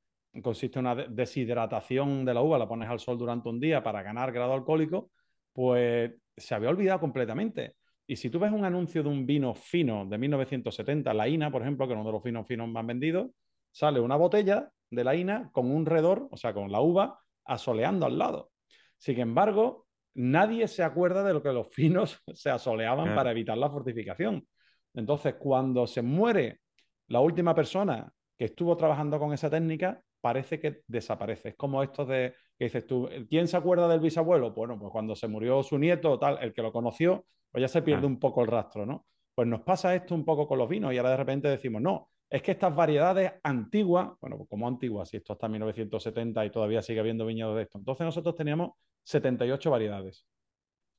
consiste 0.43 0.79
en 0.79 0.85
una 0.85 0.95
de- 0.95 1.07
deshidratación 1.09 2.25
de 2.25 2.33
la 2.33 2.41
uva, 2.41 2.57
la 2.57 2.67
pones 2.67 2.89
al 2.89 2.99
sol 2.99 3.17
durante 3.17 3.47
un 3.49 3.59
día 3.59 3.83
para 3.83 4.01
ganar 4.03 4.31
grado 4.33 4.53
alcohólico, 4.53 5.11
pues 5.53 6.11
se 6.37 6.55
había 6.55 6.69
olvidado 6.69 6.99
completamente. 6.99 7.75
Y 8.07 8.15
si 8.15 8.29
tú 8.29 8.39
ves 8.39 8.51
un 8.51 8.65
anuncio 8.65 9.03
de 9.03 9.09
un 9.09 9.25
vino 9.25 9.53
fino 9.53 10.05
de 10.05 10.17
1970, 10.17 11.13
la 11.13 11.27
INA, 11.27 11.49
por 11.51 11.61
ejemplo, 11.61 11.87
que 11.87 11.93
es 11.93 11.99
uno 11.99 12.05
de 12.07 12.13
los 12.13 12.23
vinos 12.23 12.47
finos 12.47 12.67
más 12.67 12.85
vendidos, 12.85 13.29
sale 13.71 13.99
una 13.99 14.15
botella 14.17 14.69
de 14.89 15.03
la 15.03 15.15
INA 15.15 15.49
con 15.53 15.71
un 15.71 15.85
redor, 15.85 16.27
o 16.31 16.37
sea, 16.37 16.53
con 16.53 16.71
la 16.71 16.81
uva, 16.81 17.19
asoleando 17.45 18.05
al 18.05 18.17
lado. 18.17 18.51
Sin 18.97 19.19
embargo, 19.19 19.87
nadie 20.13 20.67
se 20.67 20.83
acuerda 20.83 21.23
de 21.23 21.33
lo 21.33 21.41
que 21.41 21.53
los 21.53 21.67
finos 21.73 22.21
se 22.33 22.49
asoleaban 22.49 23.05
Claro. 23.05 23.15
para 23.15 23.31
evitar 23.31 23.57
la 23.57 23.69
fortificación. 23.69 24.45
Entonces, 24.93 25.35
cuando 25.35 25.87
se 25.87 26.01
muere 26.01 26.59
la 27.07 27.21
última 27.21 27.55
persona 27.55 28.11
que 28.37 28.45
estuvo 28.45 28.75
trabajando 28.75 29.19
con 29.19 29.31
esa 29.31 29.49
técnica, 29.49 30.01
parece 30.21 30.59
que 30.59 30.83
desaparece. 30.87 31.49
Es 31.49 31.55
como 31.55 31.83
esto 31.83 32.05
de 32.05 32.35
que 32.57 32.65
dices 32.65 32.85
tú, 32.85 33.09
¿quién 33.29 33.47
se 33.47 33.57
acuerda 33.57 33.87
del 33.87 33.99
bisabuelo? 33.99 34.51
Bueno, 34.51 34.79
pues 34.79 34.91
cuando 34.91 35.15
se 35.15 35.27
murió 35.27 35.63
su 35.63 35.77
nieto 35.77 36.11
o 36.11 36.19
tal, 36.19 36.37
el 36.41 36.53
que 36.53 36.61
lo 36.61 36.71
conoció, 36.71 37.25
pues 37.51 37.61
ya 37.61 37.67
se 37.67 37.81
pierde 37.81 38.05
un 38.05 38.19
poco 38.19 38.41
el 38.41 38.47
rastro, 38.47 38.85
¿no? 38.85 39.05
Pues 39.35 39.47
nos 39.47 39.61
pasa 39.61 39.95
esto 39.95 40.15
un 40.15 40.23
poco 40.23 40.47
con 40.47 40.57
los 40.57 40.69
vinos 40.69 40.93
y 40.93 40.97
ahora 40.97 41.11
de 41.11 41.17
repente 41.17 41.47
decimos, 41.47 41.81
no, 41.81 42.09
es 42.29 42.41
que 42.41 42.51
estas 42.51 42.73
variedades 42.73 43.33
antiguas, 43.43 44.11
bueno, 44.21 44.37
pues 44.37 44.49
como 44.49 44.65
antiguas, 44.65 45.09
si 45.09 45.17
esto 45.17 45.37
en 45.41 45.51
1970 45.51 46.45
y 46.45 46.49
todavía 46.49 46.81
sigue 46.81 47.01
habiendo 47.01 47.25
viñedos 47.25 47.57
de 47.57 47.63
esto. 47.63 47.77
Entonces 47.77 48.05
nosotros 48.05 48.35
teníamos 48.35 48.71
78 49.03 49.69
variedades. 49.69 50.25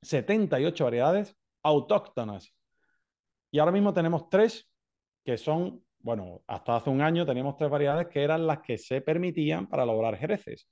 78 0.03 0.85
variedades 0.85 1.35
autóctonas. 1.63 2.55
Y 3.51 3.59
ahora 3.61 3.73
mismo 3.73 3.95
tenemos 3.95 4.29
tres 4.29 4.69
que 5.25 5.39
son, 5.39 5.83
bueno, 6.03 6.43
hasta 6.47 6.77
hace 6.77 6.91
un 6.91 7.01
año 7.01 7.25
teníamos 7.25 7.57
tres 7.57 7.71
variedades 7.71 8.09
que 8.09 8.23
eran 8.23 8.47
las 8.47 8.61
que 8.61 8.79
se 8.79 9.01
permitían 9.01 9.69
para 9.69 9.87
lograr 9.87 10.17
jereces. 10.17 10.69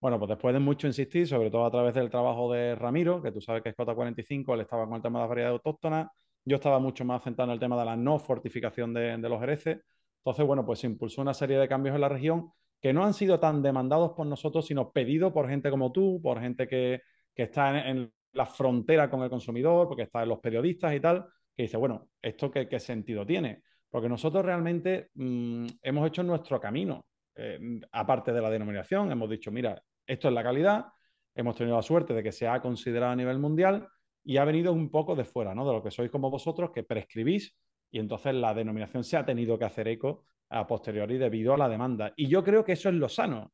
Bueno, 0.00 0.18
pues 0.18 0.30
después 0.30 0.54
de 0.54 0.60
mucho 0.60 0.86
insistir, 0.86 1.26
sobre 1.28 1.50
todo 1.50 1.66
a 1.66 1.70
través 1.70 1.94
del 1.94 2.08
trabajo 2.08 2.50
de 2.52 2.74
Ramiro, 2.74 3.20
que 3.22 3.32
tú 3.32 3.40
sabes 3.40 3.62
que 3.62 3.70
es 3.70 3.74
Cota 3.76 3.94
45, 3.94 4.54
él 4.54 4.60
estaba 4.62 4.86
con 4.86 4.94
el 4.96 5.02
tema 5.02 5.18
de 5.18 5.22
las 5.24 5.28
variedades 5.28 5.54
autóctonas, 5.54 6.08
yo 6.44 6.56
estaba 6.56 6.78
mucho 6.78 7.04
más 7.04 7.22
centrado 7.22 7.50
en 7.50 7.54
el 7.54 7.60
tema 7.60 7.78
de 7.78 7.84
la 7.84 7.96
no 7.96 8.18
fortificación 8.18 8.94
de, 8.94 9.18
los 9.18 9.40
jereces. 9.40 9.80
Entonces, 10.18 10.46
bueno, 10.46 10.64
pues 10.64 10.78
se 10.80 10.86
impulsó 10.86 11.20
una 11.20 11.34
serie 11.34 11.58
de 11.58 11.68
cambios 11.68 11.94
en 11.94 12.00
la 12.00 12.08
región 12.08 12.50
que 12.80 12.92
no 12.94 13.04
han 13.04 13.12
sido 13.12 13.38
tan 13.38 13.62
demandados 13.62 14.12
por 14.12 14.26
nosotros, 14.26 14.66
sino 14.66 14.90
pedidos 14.90 15.32
por 15.32 15.48
gente 15.48 15.70
como 15.70 15.92
tú, 15.92 16.20
por 16.22 16.40
gente 16.40 16.66
que, 16.66 17.02
que 17.34 17.42
está 17.44 17.70
en, 17.70 17.98
en, 17.98 18.12
la 18.32 18.46
frontera 18.46 19.10
con 19.10 19.22
el 19.22 19.28
consumidor, 19.28 19.88
porque 19.88 20.04
está 20.04 20.22
en 20.22 20.28
los 20.28 20.38
periodistas 20.38 20.94
y 20.94 21.00
tal, 21.00 21.26
que 21.56 21.64
dice, 21.64 21.76
bueno, 21.76 22.08
¿esto 22.22 22.50
qué, 22.50 22.68
qué 22.68 22.78
sentido 22.78 23.26
tiene? 23.26 23.62
Porque 23.90 24.08
nosotros 24.08 24.44
realmente 24.44 25.10
mmm, 25.14 25.66
hemos 25.82 26.06
hecho 26.06 26.22
nuestro 26.22 26.60
camino, 26.60 27.04
eh, 27.34 27.80
aparte 27.92 28.32
de 28.32 28.40
la 28.40 28.50
denominación, 28.50 29.10
hemos 29.10 29.28
dicho, 29.28 29.50
mira, 29.50 29.82
esto 30.06 30.28
es 30.28 30.34
la 30.34 30.42
calidad, 30.42 30.86
hemos 31.34 31.56
tenido 31.56 31.76
la 31.76 31.82
suerte 31.82 32.14
de 32.14 32.22
que 32.22 32.32
se 32.32 32.46
ha 32.46 32.60
considerado 32.60 33.12
a 33.12 33.16
nivel 33.16 33.38
mundial 33.38 33.88
y 34.24 34.36
ha 34.36 34.44
venido 34.44 34.72
un 34.72 34.90
poco 34.90 35.16
de 35.16 35.24
fuera, 35.24 35.54
¿no? 35.54 35.66
De 35.66 35.72
lo 35.72 35.82
que 35.82 35.90
sois 35.90 36.10
como 36.10 36.30
vosotros, 36.30 36.70
que 36.72 36.82
prescribís 36.82 37.56
y 37.90 37.98
entonces 37.98 38.34
la 38.34 38.54
denominación 38.54 39.04
se 39.04 39.16
ha 39.16 39.24
tenido 39.24 39.58
que 39.58 39.64
hacer 39.64 39.88
eco 39.88 40.24
a 40.50 40.66
posteriori 40.66 41.18
debido 41.18 41.54
a 41.54 41.58
la 41.58 41.68
demanda. 41.68 42.12
Y 42.16 42.28
yo 42.28 42.44
creo 42.44 42.64
que 42.64 42.72
eso 42.72 42.88
es 42.88 42.94
lo 42.94 43.08
sano. 43.08 43.52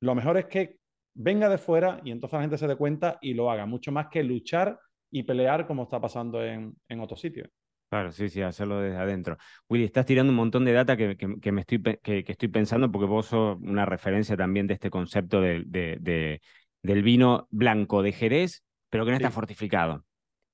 Lo 0.00 0.14
mejor 0.14 0.38
es 0.38 0.46
que 0.46 0.78
venga 1.14 1.48
de 1.48 1.58
fuera 1.58 2.00
y 2.04 2.10
entonces 2.10 2.36
la 2.36 2.42
gente 2.42 2.58
se 2.58 2.68
dé 2.68 2.76
cuenta 2.76 3.18
y 3.20 3.34
lo 3.34 3.50
haga, 3.50 3.66
mucho 3.66 3.90
más 3.90 4.08
que 4.08 4.22
luchar 4.22 4.78
y 5.10 5.22
pelear 5.22 5.66
como 5.66 5.84
está 5.84 6.00
pasando 6.00 6.44
en, 6.44 6.76
en 6.88 7.00
otros 7.00 7.20
sitios. 7.20 7.48
Claro, 7.88 8.12
sí, 8.12 8.28
sí, 8.28 8.42
hacerlo 8.42 8.80
desde 8.80 8.98
adentro. 8.98 9.38
Willy, 9.68 9.84
estás 9.84 10.04
tirando 10.04 10.30
un 10.30 10.36
montón 10.36 10.64
de 10.66 10.72
data 10.72 10.96
que, 10.96 11.16
que, 11.16 11.52
me 11.52 11.62
estoy, 11.62 11.80
que, 11.80 12.24
estoy 12.26 12.48
pensando 12.48 12.92
porque 12.92 13.06
vos 13.06 13.26
sos 13.26 13.56
una 13.62 13.86
referencia 13.86 14.36
también 14.36 14.66
de 14.66 14.74
este 14.74 14.90
concepto 14.90 15.40
de, 15.40 15.64
de, 15.66 16.40
del 16.82 17.02
vino 17.02 17.46
blanco 17.50 18.02
de 18.02 18.12
Jerez, 18.12 18.62
pero 18.90 19.06
que 19.06 19.12
no 19.12 19.16
está 19.16 19.30
fortificado, 19.30 20.04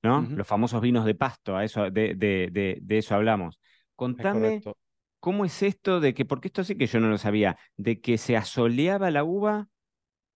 ¿no? 0.03 0.23
Los 0.23 0.47
famosos 0.47 0.81
vinos 0.81 1.05
de 1.05 1.17
pasto, 1.17 1.57
a 1.57 1.65
eso, 1.65 1.91
de, 1.91 2.15
de 2.15 2.99
eso 2.99 3.17
hablamos. 3.17 3.59
Contame 3.97 4.61
cómo 5.19 5.45
es 5.45 5.63
esto 5.63 6.01
de 6.01 6.15
que, 6.15 6.25
porque 6.25 6.49
esto 6.49 6.63
sí 6.63 6.77
que 6.77 6.87
yo 6.87 7.01
no 7.01 7.09
lo 7.09 7.19
sabía, 7.19 7.57
de 7.77 8.01
que 8.01 8.19
se 8.19 8.37
asoleaba 8.37 9.11
la 9.11 9.25
uva 9.25 9.69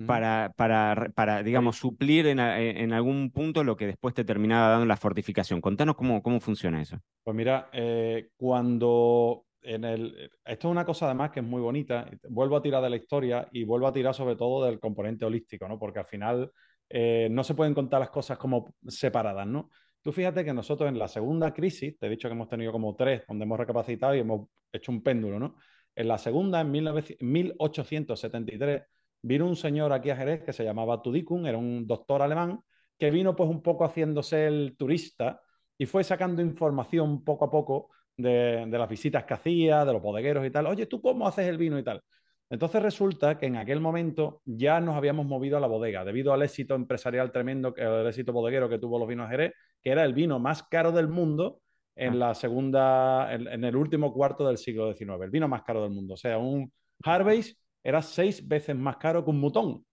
para, 0.06 0.52
para, 0.56 1.10
para 1.14 1.42
digamos, 1.42 1.76
suplir 1.76 2.26
en, 2.26 2.38
en, 2.38 2.92
algún 2.92 3.30
punto 3.30 3.64
lo 3.64 3.76
que 3.76 3.86
después 3.86 4.14
te 4.14 4.24
terminaba 4.24 4.68
dando 4.68 4.86
la 4.86 4.96
fortificación. 4.96 5.60
Contanos 5.60 5.96
cómo, 5.96 6.22
cómo 6.22 6.40
funciona 6.40 6.80
eso. 6.80 6.98
Pues 7.24 7.36
mira, 7.36 7.68
eh, 7.72 8.28
cuando 8.36 9.44
en 9.62 9.84
el... 9.84 10.30
Esto 10.44 10.68
es 10.68 10.72
una 10.72 10.84
cosa 10.84 11.06
además 11.06 11.30
que 11.30 11.40
es 11.40 11.46
muy 11.46 11.60
bonita. 11.60 12.08
Vuelvo 12.28 12.56
a 12.56 12.62
tirar 12.62 12.82
de 12.82 12.90
la 12.90 12.96
historia 12.96 13.48
y 13.52 13.64
vuelvo 13.64 13.88
a 13.88 13.92
tirar 13.92 14.14
sobre 14.14 14.36
todo 14.36 14.64
del 14.64 14.78
componente 14.78 15.24
holístico, 15.24 15.68
¿no? 15.68 15.78
Porque 15.78 15.98
al 15.98 16.06
final 16.06 16.52
eh, 16.88 17.28
no 17.30 17.42
se 17.42 17.54
pueden 17.54 17.74
contar 17.74 18.00
las 18.00 18.10
cosas 18.10 18.38
como 18.38 18.74
separadas, 18.86 19.46
¿no? 19.46 19.70
Tú 20.00 20.12
fíjate 20.12 20.44
que 20.44 20.54
nosotros 20.54 20.88
en 20.88 20.98
la 20.98 21.08
segunda 21.08 21.52
crisis, 21.52 21.98
te 21.98 22.06
he 22.06 22.10
dicho 22.10 22.28
que 22.28 22.34
hemos 22.34 22.48
tenido 22.48 22.72
como 22.72 22.94
tres, 22.94 23.24
donde 23.26 23.44
hemos 23.44 23.58
recapacitado 23.58 24.14
y 24.14 24.20
hemos 24.20 24.48
hecho 24.72 24.92
un 24.92 25.02
péndulo, 25.02 25.40
¿no? 25.40 25.56
En 25.94 26.08
la 26.08 26.18
segunda, 26.18 26.60
en 26.60 26.70
1873, 26.70 28.82
vino 29.22 29.46
un 29.46 29.56
señor 29.56 29.92
aquí 29.92 30.10
a 30.10 30.16
Jerez 30.16 30.42
que 30.42 30.52
se 30.52 30.64
llamaba 30.64 31.02
Tudikun, 31.02 31.46
era 31.46 31.58
un 31.58 31.86
doctor 31.86 32.22
alemán, 32.22 32.60
que 32.98 33.10
vino 33.10 33.36
pues 33.36 33.48
un 33.48 33.62
poco 33.62 33.84
haciéndose 33.84 34.46
el 34.46 34.76
turista 34.76 35.40
y 35.76 35.86
fue 35.86 36.04
sacando 36.04 36.42
información 36.42 37.24
poco 37.24 37.44
a 37.44 37.50
poco 37.50 37.90
de, 38.16 38.66
las 38.66 38.88
visitas 38.88 39.24
que 39.24 39.34
hacía, 39.34 39.84
de 39.84 39.92
los 39.92 40.02
bodegueros 40.02 40.44
y 40.44 40.50
tal. 40.50 40.66
Oye, 40.66 40.86
¿tú 40.86 41.00
cómo 41.00 41.26
haces 41.26 41.46
el 41.46 41.56
vino 41.56 41.78
y 41.78 41.84
tal? 41.84 42.02
Entonces 42.50 42.82
resulta 42.82 43.38
que 43.38 43.46
en 43.46 43.56
aquel 43.56 43.80
momento 43.80 44.40
ya 44.44 44.80
nos 44.80 44.96
habíamos 44.96 45.26
movido 45.26 45.56
a 45.56 45.60
la 45.60 45.66
bodega, 45.66 46.04
debido 46.04 46.32
al 46.32 46.42
éxito 46.42 46.74
empresarial 46.74 47.30
tremendo, 47.30 47.74
el 47.76 48.06
éxito 48.06 48.32
bodeguero 48.32 48.68
que 48.68 48.78
tuvo 48.78 48.98
los 48.98 49.06
vinos 49.06 49.28
Jerez, 49.28 49.52
que 49.82 49.90
era 49.90 50.04
el 50.04 50.14
vino 50.14 50.38
más 50.38 50.62
caro 50.64 50.90
del 50.90 51.08
mundo 51.08 51.60
en 51.94 52.14
ah. 52.14 52.16
la 52.16 52.34
segunda, 52.34 53.32
en, 53.32 53.46
en 53.46 53.64
el 53.64 53.76
último 53.76 54.12
cuarto 54.12 54.46
del 54.46 54.56
siglo 54.56 54.92
XIX, 54.92 55.22
el 55.22 55.30
vino 55.30 55.46
más 55.46 55.62
caro 55.62 55.82
del 55.82 55.90
mundo. 55.90 56.14
O 56.14 56.16
sea, 56.16 56.38
un 56.38 56.72
Harvey's 57.04 57.56
era 57.82 58.02
seis 58.02 58.46
veces 58.46 58.76
más 58.76 58.96
caro 58.96 59.24
que 59.24 59.30
un 59.30 59.40
mutón. 59.40 59.84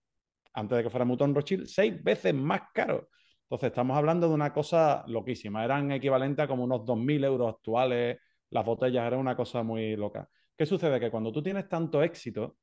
Antes 0.52 0.78
de 0.78 0.84
que 0.84 0.90
fuera 0.90 1.04
mutón 1.04 1.34
Rothschild, 1.34 1.66
seis 1.66 2.02
veces 2.02 2.34
más 2.34 2.62
caro. 2.72 3.08
Entonces, 3.42 3.68
estamos 3.68 3.96
hablando 3.96 4.28
de 4.28 4.34
una 4.34 4.52
cosa 4.52 5.04
loquísima. 5.06 5.64
Eran 5.64 5.92
equivalentes 5.92 6.44
a 6.44 6.48
como 6.48 6.64
unos 6.64 6.80
2.000 6.80 7.24
euros 7.24 7.54
actuales 7.54 8.18
las 8.50 8.64
botellas. 8.64 9.06
Era 9.06 9.18
una 9.18 9.36
cosa 9.36 9.62
muy 9.62 9.94
loca. 9.94 10.28
¿Qué 10.56 10.66
sucede? 10.66 10.98
Que 10.98 11.10
cuando 11.10 11.30
tú 11.30 11.42
tienes 11.42 11.68
tanto 11.68 12.02
éxito, 12.02 12.56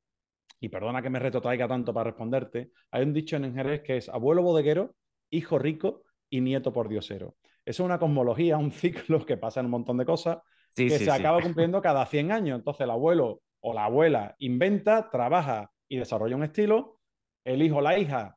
y 0.60 0.68
perdona 0.68 1.02
que 1.02 1.10
me 1.10 1.18
retrotraiga 1.18 1.68
tanto 1.68 1.92
para 1.94 2.10
responderte, 2.10 2.70
hay 2.90 3.02
un 3.02 3.12
dicho 3.12 3.36
en 3.36 3.54
Jerez 3.54 3.82
que 3.82 3.96
es 3.96 4.08
abuelo 4.08 4.42
bodeguero, 4.42 4.94
hijo 5.30 5.58
rico 5.58 6.02
y 6.28 6.40
nieto 6.40 6.72
por 6.72 6.88
diosero. 6.88 7.36
Eso 7.64 7.82
es 7.82 7.86
una 7.86 7.98
cosmología, 7.98 8.58
un 8.58 8.72
ciclo 8.72 9.24
que 9.24 9.36
pasa 9.36 9.60
en 9.60 9.66
un 9.66 9.72
montón 9.72 9.98
de 9.98 10.04
cosas 10.04 10.38
que 10.74 10.90
se 10.90 11.10
acaba 11.10 11.40
cumpliendo 11.42 11.80
cada 11.80 12.04
100 12.06 12.32
años. 12.32 12.58
Entonces, 12.58 12.82
el 12.82 12.90
abuelo 12.90 13.40
o 13.66 13.72
la 13.72 13.86
abuela 13.86 14.36
inventa, 14.40 15.08
trabaja 15.10 15.70
y 15.88 15.96
desarrolla 15.96 16.36
un 16.36 16.44
estilo, 16.44 17.00
el 17.44 17.62
hijo 17.62 17.78
o 17.78 17.80
la 17.80 17.98
hija 17.98 18.36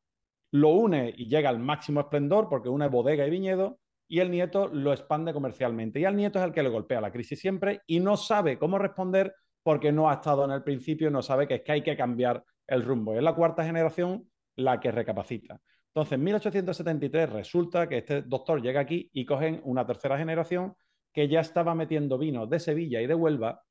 lo 0.51 0.69
une 0.69 1.13
y 1.17 1.27
llega 1.27 1.49
al 1.49 1.59
máximo 1.59 1.99
esplendor 1.99 2.47
porque 2.47 2.69
une 2.69 2.87
bodega 2.87 3.27
y 3.27 3.29
viñedo, 3.29 3.79
y 4.07 4.21
el 4.21 4.31
nieto 4.31 4.67
lo 4.67 4.93
expande 4.93 5.33
comercialmente. 5.33 5.99
Y 5.99 6.05
al 6.05 6.15
nieto 6.15 6.39
es 6.39 6.45
el 6.45 6.53
que 6.53 6.63
le 6.63 6.69
golpea 6.69 7.01
la 7.01 7.11
crisis 7.11 7.41
siempre 7.41 7.81
y 7.87 7.99
no 7.99 8.15
sabe 8.15 8.57
cómo 8.57 8.79
responder 8.79 9.35
porque 9.63 9.91
no 9.91 10.09
ha 10.09 10.13
estado 10.13 10.45
en 10.45 10.51
el 10.51 10.63
principio, 10.63 11.11
no 11.11 11.21
sabe 11.21 11.45
que 11.45 11.55
es 11.55 11.61
que 11.61 11.73
hay 11.73 11.81
que 11.81 11.97
cambiar 11.97 12.41
el 12.65 12.85
rumbo. 12.85 13.13
Es 13.13 13.21
la 13.21 13.35
cuarta 13.35 13.65
generación 13.65 14.29
la 14.55 14.79
que 14.79 14.93
recapacita. 14.93 15.59
Entonces, 15.89 16.13
en 16.13 16.23
1873 16.23 17.29
resulta 17.31 17.89
que 17.89 17.97
este 17.97 18.21
doctor 18.21 18.61
llega 18.61 18.79
aquí 18.79 19.09
y 19.11 19.25
cogen 19.25 19.59
una 19.65 19.85
tercera 19.85 20.17
generación 20.17 20.73
que 21.11 21.27
ya 21.27 21.41
estaba 21.41 21.75
metiendo 21.75 22.17
vinos 22.17 22.49
de 22.49 22.61
Sevilla 22.61 23.01
y 23.01 23.07
de 23.07 23.15
Huelva 23.15 23.61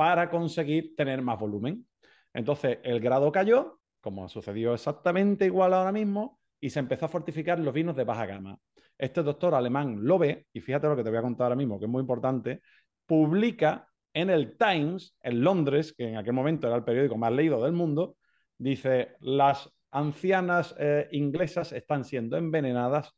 para 0.00 0.30
conseguir 0.30 0.96
tener 0.96 1.20
más 1.20 1.38
volumen. 1.38 1.86
Entonces, 2.32 2.78
el 2.84 3.00
grado 3.00 3.30
cayó, 3.30 3.80
como 4.00 4.30
sucedió 4.30 4.72
exactamente 4.72 5.44
igual 5.44 5.74
ahora 5.74 5.92
mismo, 5.92 6.40
y 6.58 6.70
se 6.70 6.78
empezó 6.78 7.04
a 7.04 7.08
fortificar 7.08 7.58
los 7.58 7.74
vinos 7.74 7.94
de 7.94 8.04
baja 8.04 8.24
gama. 8.24 8.56
Este 8.96 9.22
doctor 9.22 9.54
alemán 9.54 9.98
lo 10.00 10.18
ve, 10.18 10.46
y 10.54 10.60
fíjate 10.60 10.88
lo 10.88 10.96
que 10.96 11.04
te 11.04 11.10
voy 11.10 11.18
a 11.18 11.22
contar 11.22 11.44
ahora 11.44 11.56
mismo, 11.56 11.78
que 11.78 11.84
es 11.84 11.90
muy 11.90 12.00
importante, 12.00 12.62
publica 13.04 13.90
en 14.14 14.30
el 14.30 14.56
Times, 14.56 15.18
en 15.20 15.44
Londres, 15.44 15.92
que 15.92 16.08
en 16.08 16.16
aquel 16.16 16.32
momento 16.32 16.66
era 16.66 16.76
el 16.76 16.84
periódico 16.84 17.18
más 17.18 17.32
leído 17.32 17.62
del 17.62 17.72
mundo, 17.72 18.16
dice, 18.56 19.16
las 19.20 19.70
ancianas 19.90 20.74
eh, 20.78 21.08
inglesas 21.12 21.72
están 21.72 22.06
siendo 22.06 22.38
envenenadas 22.38 23.12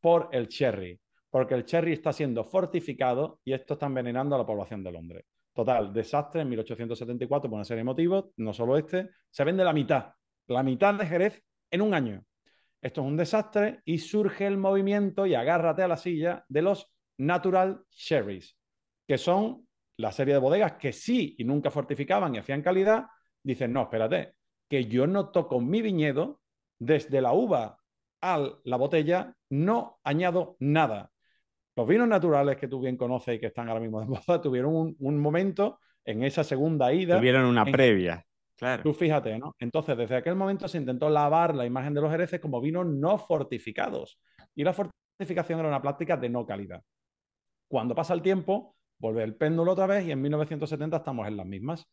por 0.00 0.28
el 0.30 0.46
cherry, 0.46 1.00
porque 1.30 1.56
el 1.56 1.64
cherry 1.64 1.94
está 1.94 2.12
siendo 2.12 2.44
fortificado 2.44 3.40
y 3.44 3.54
esto 3.54 3.74
está 3.74 3.86
envenenando 3.86 4.36
a 4.36 4.38
la 4.38 4.46
población 4.46 4.84
de 4.84 4.92
Londres. 4.92 5.24
Total, 5.58 5.92
desastre 5.92 6.42
en 6.42 6.50
1874 6.50 7.50
por 7.50 7.56
una 7.56 7.64
serie 7.64 7.80
de 7.80 7.84
motivos, 7.84 8.26
no 8.36 8.52
solo 8.52 8.78
este, 8.78 9.10
se 9.28 9.42
vende 9.42 9.64
la 9.64 9.72
mitad, 9.72 10.12
la 10.46 10.62
mitad 10.62 10.94
de 10.94 11.04
Jerez 11.04 11.42
en 11.68 11.82
un 11.82 11.94
año. 11.94 12.24
Esto 12.80 13.00
es 13.00 13.06
un 13.08 13.16
desastre 13.16 13.82
y 13.84 13.98
surge 13.98 14.46
el 14.46 14.56
movimiento, 14.56 15.26
y 15.26 15.34
agárrate 15.34 15.82
a 15.82 15.88
la 15.88 15.96
silla, 15.96 16.44
de 16.48 16.62
los 16.62 16.94
Natural 17.18 17.82
Sherries, 17.90 18.56
que 19.04 19.18
son 19.18 19.66
la 19.96 20.12
serie 20.12 20.34
de 20.34 20.38
bodegas 20.38 20.74
que 20.74 20.92
sí 20.92 21.34
y 21.36 21.42
nunca 21.42 21.72
fortificaban 21.72 22.36
y 22.36 22.38
hacían 22.38 22.62
calidad. 22.62 23.06
Dicen, 23.42 23.72
no, 23.72 23.82
espérate, 23.82 24.34
que 24.68 24.84
yo 24.84 25.08
no 25.08 25.30
toco 25.30 25.60
mi 25.60 25.82
viñedo 25.82 26.40
desde 26.78 27.20
la 27.20 27.32
uva 27.32 27.80
a 28.20 28.48
la 28.62 28.76
botella, 28.76 29.34
no 29.50 29.98
añado 30.04 30.56
nada. 30.60 31.10
Los 31.78 31.86
vinos 31.86 32.08
naturales 32.08 32.56
que 32.56 32.66
tú 32.66 32.80
bien 32.80 32.96
conoces 32.96 33.36
y 33.36 33.38
que 33.38 33.46
están 33.46 33.68
ahora 33.68 33.78
mismo 33.78 34.00
de 34.00 34.06
moda 34.26 34.40
tuvieron 34.40 34.96
un, 34.98 35.18
momento 35.20 35.78
en 36.04 36.24
esa 36.24 36.42
segunda 36.42 36.92
ida. 36.92 37.18
Tuvieron 37.18 37.44
una 37.44 37.64
previa. 37.64 38.26
Claro. 38.56 38.82
Tú 38.82 38.92
fíjate, 38.92 39.38
¿no? 39.38 39.54
Entonces, 39.60 39.96
desde 39.96 40.16
aquel 40.16 40.34
momento 40.34 40.66
se 40.66 40.78
intentó 40.78 41.08
lavar 41.08 41.54
la 41.54 41.64
imagen 41.64 41.94
de 41.94 42.00
los 42.00 42.12
hereces 42.12 42.40
como 42.40 42.60
vinos 42.60 42.84
no 42.84 43.16
fortificados. 43.16 44.18
Y 44.56 44.64
la 44.64 44.72
fortificación 44.72 45.60
era 45.60 45.68
una 45.68 45.80
práctica 45.80 46.16
de 46.16 46.28
no 46.28 46.44
calidad. 46.44 46.82
Cuando 47.68 47.94
pasa 47.94 48.12
el 48.12 48.22
tiempo, 48.22 48.74
vuelve 48.98 49.22
el 49.22 49.36
péndulo 49.36 49.70
otra 49.70 49.86
vez 49.86 50.04
y 50.04 50.10
en 50.10 50.20
1970 50.20 50.96
estamos 50.96 51.28
en 51.28 51.36
las 51.36 51.46
mismas. 51.46 51.86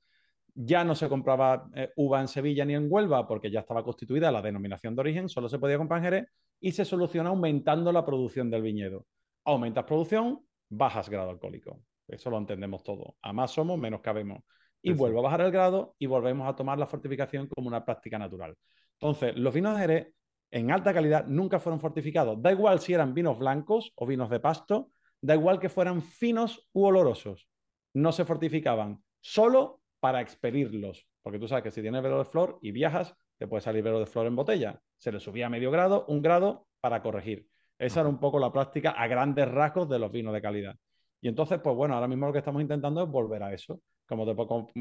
Ya 0.55 0.83
no 0.83 0.95
se 0.95 1.07
compraba 1.07 1.69
eh, 1.75 1.91
uva 1.95 2.21
en 2.21 2.27
Sevilla 2.27 2.65
ni 2.65 2.73
en 2.73 2.87
Huelva 2.89 3.27
porque 3.27 3.51
ya 3.51 3.59
estaba 3.59 3.83
constituida 3.83 4.31
la 4.31 4.41
denominación 4.41 4.95
de 4.95 5.01
origen, 5.01 5.29
solo 5.29 5.47
se 5.47 5.59
podía 5.59 5.77
comprar 5.77 5.99
en 5.99 6.05
Jerez 6.05 6.27
y 6.59 6.71
se 6.71 6.85
soluciona 6.85 7.29
aumentando 7.29 7.91
la 7.91 8.03
producción 8.03 8.49
del 8.49 8.63
viñedo 8.63 9.05
aumentas 9.45 9.85
producción, 9.85 10.45
bajas 10.69 11.09
grado 11.09 11.29
alcohólico. 11.29 11.79
Eso 12.07 12.29
lo 12.29 12.37
entendemos 12.37 12.83
todo. 12.83 13.15
A 13.21 13.33
más 13.33 13.51
somos, 13.51 13.79
menos 13.79 14.01
cabemos. 14.01 14.43
Y 14.81 14.93
vuelvo 14.93 15.19
a 15.19 15.23
bajar 15.23 15.41
el 15.41 15.51
grado 15.51 15.95
y 15.97 16.05
volvemos 16.05 16.47
a 16.47 16.55
tomar 16.55 16.77
la 16.77 16.85
fortificación 16.85 17.47
como 17.47 17.67
una 17.67 17.83
práctica 17.83 18.19
natural. 18.19 18.55
Entonces, 18.99 19.35
los 19.35 19.53
vinos 19.53 19.73
de 19.73 19.81
Jerez 19.81 20.13
en 20.51 20.71
alta 20.71 20.93
calidad 20.93 21.25
nunca 21.25 21.59
fueron 21.59 21.79
fortificados. 21.79 22.39
Da 22.41 22.51
igual 22.51 22.79
si 22.79 22.93
eran 22.93 23.13
vinos 23.13 23.39
blancos 23.39 23.91
o 23.95 24.05
vinos 24.05 24.29
de 24.29 24.39
pasto, 24.39 24.91
da 25.21 25.33
igual 25.33 25.59
que 25.59 25.69
fueran 25.69 26.01
finos 26.03 26.69
u 26.71 26.85
olorosos. 26.85 27.47
No 27.93 28.11
se 28.11 28.25
fortificaban 28.25 29.03
solo 29.21 29.81
para 29.99 30.21
expedirlos. 30.21 31.07
Porque 31.23 31.39
tú 31.39 31.47
sabes 31.47 31.63
que 31.63 31.71
si 31.71 31.81
tienes 31.81 32.03
velo 32.03 32.19
de 32.19 32.25
flor 32.25 32.59
y 32.61 32.71
viajas, 32.71 33.15
te 33.37 33.47
puede 33.47 33.61
salir 33.61 33.83
velo 33.83 33.99
de 33.99 34.05
flor 34.05 34.27
en 34.27 34.35
botella. 34.35 34.79
Se 34.97 35.11
le 35.11 35.19
subía 35.19 35.49
medio 35.49 35.71
grado, 35.71 36.05
un 36.07 36.21
grado 36.21 36.67
para 36.79 37.01
corregir. 37.01 37.47
Esa 37.77 38.01
era 38.01 38.09
un 38.09 38.19
poco 38.19 38.39
la 38.39 38.51
práctica 38.51 38.91
a 38.91 39.07
grandes 39.07 39.49
rasgos 39.49 39.89
de 39.89 39.99
los 39.99 40.11
vinos 40.11 40.33
de 40.33 40.41
calidad. 40.41 40.75
Y 41.21 41.27
entonces, 41.27 41.59
pues 41.63 41.75
bueno, 41.75 41.95
ahora 41.95 42.07
mismo 42.07 42.27
lo 42.27 42.33
que 42.33 42.39
estamos 42.39 42.61
intentando 42.61 43.03
es 43.03 43.09
volver 43.09 43.43
a 43.43 43.53
eso. 43.53 43.81
Como 44.07 44.25
te 44.25 44.35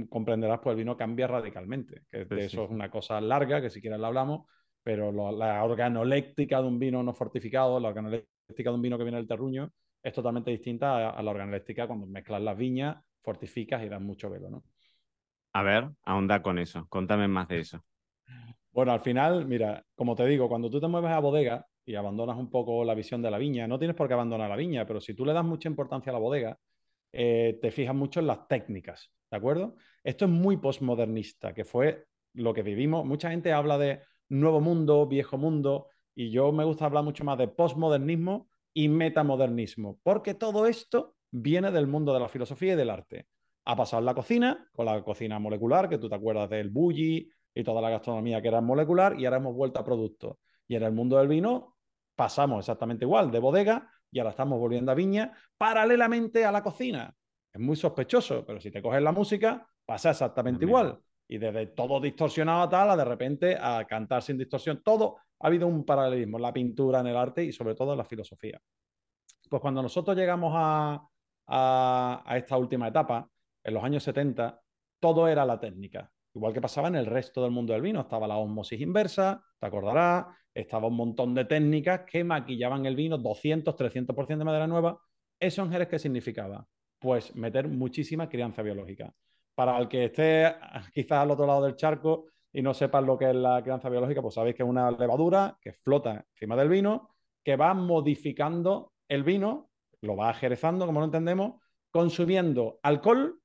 comprenderás, 0.08 0.60
pues 0.62 0.72
el 0.72 0.78
vino 0.78 0.96
cambia 0.96 1.26
radicalmente. 1.26 2.02
Que 2.10 2.26
eso 2.44 2.64
es 2.64 2.70
una 2.70 2.90
cosa 2.90 3.20
larga, 3.20 3.60
que 3.62 3.70
si 3.70 3.80
quieres 3.80 3.98
la 3.98 4.08
hablamos, 4.08 4.46
pero 4.82 5.10
la 5.32 5.64
organoléctrica 5.64 6.60
de 6.60 6.68
un 6.68 6.78
vino 6.78 7.02
no 7.02 7.14
fortificado, 7.14 7.80
la 7.80 7.88
organoléctrica 7.88 8.70
de 8.70 8.76
un 8.76 8.82
vino 8.82 8.98
que 8.98 9.04
viene 9.04 9.16
del 9.16 9.26
terruño, 9.26 9.70
es 10.02 10.12
totalmente 10.12 10.50
distinta 10.50 11.08
a, 11.10 11.22
la 11.22 11.30
organoléctrica 11.30 11.86
cuando 11.86 12.06
mezclas 12.06 12.42
las 12.42 12.56
viñas, 12.56 13.02
fortificas 13.22 13.82
y 13.82 13.88
das 13.88 14.02
mucho 14.02 14.28
velo, 14.28 14.50
¿no? 14.50 14.64
A 15.54 15.62
ver, 15.62 15.88
ahonda 16.02 16.42
con 16.42 16.58
eso. 16.58 16.86
Contame 16.90 17.26
más 17.26 17.48
de 17.48 17.60
eso. 17.60 17.82
Bueno, 18.70 18.92
al 18.92 19.00
final, 19.00 19.46
mira, 19.46 19.82
como 19.94 20.14
te 20.14 20.26
digo, 20.26 20.48
cuando 20.48 20.68
tú 20.68 20.80
te 20.80 20.88
mueves 20.88 21.12
a 21.12 21.20
bodega, 21.20 21.66
y 21.87 21.95
abandonas 21.95 22.37
un 22.37 22.50
poco 22.50 22.85
la 22.85 22.95
visión 22.95 23.23
de 23.23 23.31
la 23.31 23.38
viña. 23.38 23.67
No 23.67 23.79
tienes 23.79 23.97
por 23.97 24.09
qué 24.09 24.14
abandonar 24.14 24.49
la 24.49 24.57
viña, 24.57 24.87
pero 24.87 25.00
si 25.00 25.14
tú 25.14 25.25
le 25.25 25.33
das 25.33 25.45
mucha 25.45 25.69
importancia 25.69 26.11
a 26.11 26.14
la 26.14 26.19
bodega, 26.19 26.59
eh, 27.12 27.59
te 27.61 27.71
fijas 27.71 27.95
mucho 27.95 28.21
en 28.21 28.26
las 28.26 28.49
técnicas, 28.49 29.12
¿de 29.31 29.37
acuerdo? 29.37 29.76
Esto 30.03 30.25
es 30.25 30.31
muy 30.31 30.57
postmodernista, 30.57 31.55
que 31.55 31.64
fue 31.64 32.07
lo 32.33 32.53
que 32.53 32.62
vivimos. 32.62 33.05
Mucha 33.05 33.31
gente 33.31 33.53
habla 33.53 33.79
de 33.79 34.00
nuevo 34.29 34.61
mundo, 34.61 35.07
viejo 35.07 35.38
mundo, 35.38 35.88
y 36.14 36.31
yo 36.31 36.53
me 36.53 36.64
gusta 36.64 36.87
hablar 36.87 37.05
mucho 37.05 37.25
más 37.25 37.38
de 37.38 37.49
postmodernismo 37.49 38.49
y 38.73 38.88
metamodernismo, 38.88 39.99
porque 40.03 40.35
todo 40.35 40.67
esto 40.67 41.14
viene 41.31 41.71
del 41.71 41.87
mundo 41.87 42.12
de 42.12 42.21
la 42.21 42.29
filosofía 42.29 42.73
y 42.73 42.76
del 42.76 42.91
arte. 42.91 43.26
Ha 43.64 43.76
pasado 43.76 44.00
en 44.00 44.07
la 44.07 44.14
cocina, 44.14 44.69
con 44.73 44.87
la 44.87 45.03
cocina 45.03 45.38
molecular, 45.38 45.88
que 45.88 45.99
tú 45.99 46.09
te 46.09 46.14
acuerdas 46.14 46.50
del 46.50 46.71
bulli 46.71 47.31
y 47.55 47.64
toda 47.64 47.81
la 47.81 47.91
gastronomía 47.91 48.43
que 48.43 48.49
era 48.49 48.61
molecular, 48.61 49.19
y 49.19 49.25
ahora 49.25 49.38
hemos 49.38 49.55
vuelto 49.55 49.81
a 49.81 49.85
productos. 49.85 50.37
Y 50.67 50.76
en 50.76 50.83
el 50.83 50.93
mundo 50.93 51.19
del 51.19 51.29
vino 51.29 51.74
pasamos 52.14 52.61
exactamente 52.61 53.04
igual, 53.04 53.30
de 53.30 53.38
bodega, 53.38 53.90
y 54.11 54.18
ahora 54.18 54.30
estamos 54.30 54.59
volviendo 54.59 54.92
a 54.92 54.94
viña, 54.94 55.33
paralelamente 55.59 56.44
a 56.44 56.52
la 56.52 56.62
cocina. 56.62 57.14
Es 57.52 57.61
muy 57.61 57.76
sospechoso, 57.76 58.44
pero 58.47 58.61
si 58.61 58.71
te 58.71 58.80
coges 58.80 59.02
la 59.02 59.12
música, 59.12 59.66
pasa 59.85 60.11
exactamente 60.11 60.64
igual. 60.64 60.99
Y 61.26 61.38
desde 61.38 61.66
todo 61.68 62.00
distorsionado 62.00 62.62
a 62.62 62.68
tal, 62.68 62.90
a 62.90 62.97
de 62.97 63.04
repente 63.04 63.56
a 63.61 63.85
cantar 63.87 64.23
sin 64.23 64.38
distorsión, 64.38 64.83
todo 64.83 65.16
ha 65.40 65.47
habido 65.47 65.66
un 65.66 65.85
paralelismo 65.85 66.37
en 66.38 66.42
la 66.42 66.52
pintura, 66.52 67.00
en 67.00 67.09
el 67.09 67.16
arte 67.16 67.44
y 67.44 67.52
sobre 67.52 67.75
todo 67.75 67.92
en 67.92 67.99
la 67.99 68.04
filosofía. 68.04 68.61
Pues 69.49 69.61
cuando 69.61 69.83
nosotros 69.83 70.16
llegamos 70.16 70.52
a, 70.54 71.09
a 71.47 72.37
esta 72.37 72.56
última 72.56 72.88
etapa, 72.88 73.28
en 73.62 73.75
los 73.75 73.83
años 73.83 74.02
70, 74.02 74.61
todo 75.00 75.26
era 75.26 75.44
la 75.44 75.59
técnica. 75.59 76.11
Igual 76.35 76.53
que 76.53 76.61
pasaba 76.61 76.88
en 76.88 76.97
el 76.97 77.07
resto 77.07 77.43
del 77.43 77.53
mundo 77.53 77.73
del 77.73 77.83
vino, 77.83 78.00
estaba 78.00 78.26
la 78.26 78.37
osmosis 78.37 78.81
inversa, 78.81 79.43
te 79.59 79.67
acordarás, 79.67 80.26
estaba 80.53 80.88
un 80.88 80.97
montón 80.97 81.33
de 81.35 81.45
técnicas 81.45 82.03
que 82.11 82.25
maquillaban 82.25 82.87
el 82.87 82.97
vino 82.97 83.19
200, 83.19 83.76
300% 83.76 84.38
de 84.38 84.45
madera 84.45 84.67
nueva. 84.67 85.00
¿Eso 85.38 85.62
en 85.62 85.71
Jerez 85.71 85.88
qué 85.88 85.99
significaba? 85.99 86.67
Pues 86.99 87.35
meter 87.37 87.69
muchísima 87.69 88.29
crianza 88.29 88.62
biológica. 88.62 89.14
Para 89.55 89.79
el 89.79 89.88
que 89.88 90.07
esté 90.07 90.55
quizás 90.93 91.19
al 91.19 91.31
otro 91.31 91.47
lado 91.47 91.64
del 91.64 91.76
charco 91.76 92.26
y 92.53 92.62
no 92.62 92.75
sepa 92.75 93.00
lo 93.00 93.17
que 93.17 93.31
es 93.31 93.37
la 93.37 93.62
crianza 93.62 93.88
biológica, 93.88 94.21
pues 94.21 94.35
sabéis 94.35 94.57
que 94.57 94.64
es 94.64 94.69
una 94.69 94.91
levadura 94.91 95.57
que 95.61 95.73
flota 95.73 96.25
encima 96.33 96.57
del 96.57 96.69
vino, 96.69 97.11
que 97.45 97.57
va 97.57 97.75
modificando 97.75 98.93
el 99.09 99.23
vino, 99.23 99.71
lo 100.00 100.17
va 100.17 100.31
ajerezando, 100.31 100.87
como 100.87 101.00
lo 101.00 101.07
entendemos, 101.07 101.61
consumiendo 101.91 102.81
alcohol, 102.83 103.41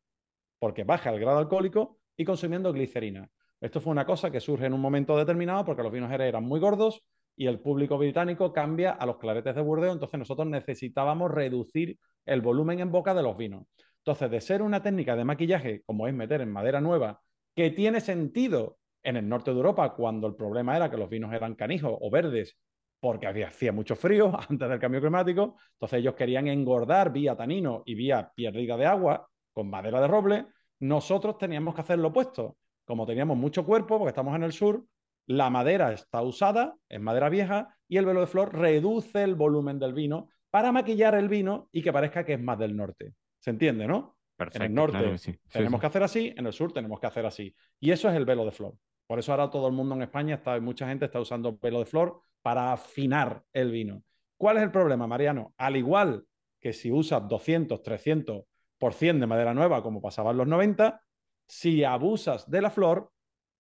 porque 0.58 0.84
baja 0.84 1.12
el 1.12 1.20
grado 1.20 1.38
alcohólico, 1.38 1.99
y 2.20 2.26
consumiendo 2.26 2.74
glicerina. 2.74 3.30
Esto 3.62 3.80
fue 3.80 3.92
una 3.92 4.06
cosa 4.06 4.30
que 4.30 4.42
surge 4.42 4.66
en 4.66 4.74
un 4.74 4.82
momento 4.82 5.18
determinado 5.18 5.64
porque 5.64 5.84
los 5.84 5.92
vinos 5.92 6.12
eran 6.12 6.44
muy 6.44 6.60
gordos 6.60 7.02
y 7.38 7.48
el 7.48 7.62
público 7.62 7.98
británico 7.98 8.52
cambia 8.52 8.92
a 8.92 9.06
los 9.06 9.18
claretes 9.18 9.56
de 9.56 9.62
Burdeos, 9.62 9.94
entonces 9.94 10.20
nosotros 10.20 10.46
necesitábamos 10.46 11.32
reducir 11.32 11.98
el 12.26 12.42
volumen 12.42 12.82
en 12.82 12.92
boca 12.92 13.14
de 13.14 13.24
los 13.24 13.38
vinos. 13.38 13.64
Entonces, 14.00 14.30
de 14.30 14.42
ser 14.42 14.62
una 14.62 14.84
técnica 14.84 15.16
de 15.16 15.24
maquillaje, 15.24 15.82
como 15.86 16.10
es 16.10 16.14
meter 16.14 16.42
en 16.42 16.52
madera 16.52 16.82
nueva, 16.82 17.22
que 17.56 17.70
tiene 17.70 18.02
sentido 18.02 18.80
en 19.02 19.16
el 19.16 19.30
norte 19.30 19.52
de 19.52 19.58
Europa, 19.58 19.96
cuando 19.96 20.28
el 20.28 20.36
problema 20.36 20.76
era 20.76 20.92
que 20.92 20.98
los 20.98 21.10
vinos 21.10 21.32
eran 21.32 21.56
canijos 21.56 21.98
o 22.02 22.12
verdes, 22.12 22.58
porque 23.00 23.28
había, 23.28 23.48
hacía 23.48 23.72
mucho 23.72 23.96
frío 23.96 24.38
antes 24.50 24.68
del 24.68 24.80
cambio 24.80 25.00
climático, 25.00 25.56
entonces 25.72 26.00
ellos 26.00 26.16
querían 26.16 26.50
engordar 26.50 27.14
vía 27.14 27.38
tanino 27.38 27.82
y 27.86 27.96
vía 27.96 28.30
pérdida 28.36 28.76
de 28.76 28.88
agua 28.88 29.30
con 29.54 29.70
madera 29.70 30.02
de 30.02 30.08
roble, 30.08 30.46
nosotros 30.80 31.38
teníamos 31.38 31.76
que 31.76 31.82
hacer 31.82 32.00
lo 32.00 32.10
opuesto. 32.10 32.58
Como 32.86 33.06
teníamos 33.06 33.38
mucho 33.38 33.66
cuerpo, 33.66 33.98
porque 33.98 34.10
estamos 34.10 34.36
en 34.36 34.44
el 34.44 34.54
sur, 34.54 34.86
la 35.28 35.50
madera 35.50 35.92
está 35.94 36.22
usada, 36.22 36.76
es 36.90 37.00
madera 37.00 37.30
vieja, 37.30 37.78
y 37.88 37.98
el 37.98 38.06
velo 38.06 38.22
de 38.22 38.28
flor 38.28 38.58
reduce 38.58 39.22
el 39.22 39.36
volumen 39.36 39.78
del 39.78 39.94
vino 39.94 40.30
para 40.50 40.72
maquillar 40.72 41.14
el 41.16 41.30
vino 41.30 41.70
y 41.72 41.84
que 41.84 41.94
parezca 41.94 42.26
que 42.26 42.34
es 42.34 42.42
más 42.42 42.58
del 42.58 42.76
norte. 42.76 43.14
¿Se 43.40 43.52
entiende, 43.52 43.88
no? 43.88 44.18
Perfecto, 44.36 44.64
en 44.64 44.72
el 44.72 44.76
norte 44.76 45.16
tenemos 45.52 45.82
que 45.82 45.88
hacer 45.88 46.02
así, 46.02 46.34
en 46.36 46.48
el 46.48 46.54
sur 46.54 46.72
tenemos 46.72 47.00
que 47.00 47.08
hacer 47.08 47.26
así. 47.26 47.54
Y 47.80 47.92
eso 47.92 48.10
es 48.10 48.16
el 48.16 48.26
velo 48.26 48.46
de 48.46 48.52
flor. 48.52 48.74
Por 49.06 49.20
eso 49.20 49.32
ahora 49.32 49.50
todo 49.50 49.68
el 49.68 49.74
mundo 49.74 49.96
en 49.96 50.04
España, 50.04 50.36
está, 50.36 50.60
mucha 50.60 50.88
gente 50.88 51.06
está 51.06 51.20
usando 51.20 51.58
velo 51.58 51.80
de 51.80 51.86
flor 51.86 52.22
para 52.42 52.72
afinar 52.72 53.44
el 53.54 53.72
vino. 53.72 54.02
¿Cuál 54.38 54.58
es 54.58 54.64
el 54.64 54.72
problema, 54.72 55.08
Mariano? 55.08 55.54
Al 55.58 55.76
igual 55.76 56.26
que 56.60 56.74
si 56.74 56.92
usas 56.92 57.28
200, 57.28 57.84
300 57.84 58.46
de 58.80 59.28
madera 59.28 59.54
nueva, 59.54 59.84
como 59.84 60.02
pasaba 60.02 60.32
en 60.32 60.38
los 60.38 60.48
90, 60.48 61.02
si 61.46 61.84
abusas 61.84 62.50
de 62.50 62.62
la 62.62 62.70
flor, 62.70 63.12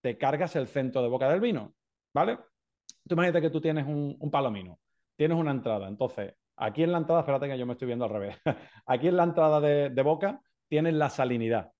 te 0.01 0.17
cargas 0.17 0.55
el 0.55 0.67
centro 0.67 1.01
de 1.01 1.09
boca 1.09 1.29
del 1.29 1.41
vino, 1.41 1.73
¿vale? 2.13 2.37
Tú 3.07 3.15
imagínate 3.15 3.41
que 3.41 3.49
tú 3.49 3.59
tienes 3.59 3.85
un, 3.85 4.17
palomino, 4.31 4.79
tienes 5.15 5.37
una 5.37 5.51
entrada, 5.51 5.87
entonces, 5.87 6.35
aquí 6.55 6.83
en 6.83 6.91
la 6.93 6.99
entrada, 6.99 7.21
espérate 7.21 7.47
que 7.47 7.57
yo 7.57 7.65
me 7.65 7.73
estoy 7.73 7.87
viendo 7.87 8.05
al 8.05 8.11
revés, 8.11 8.37
aquí 8.85 9.07
en 9.07 9.17
la 9.17 9.23
entrada 9.23 9.59
de, 9.59 9.89
de 9.89 10.01
boca 10.01 10.41
tienes 10.69 10.93
la 10.93 11.09
salinidad, 11.09 11.71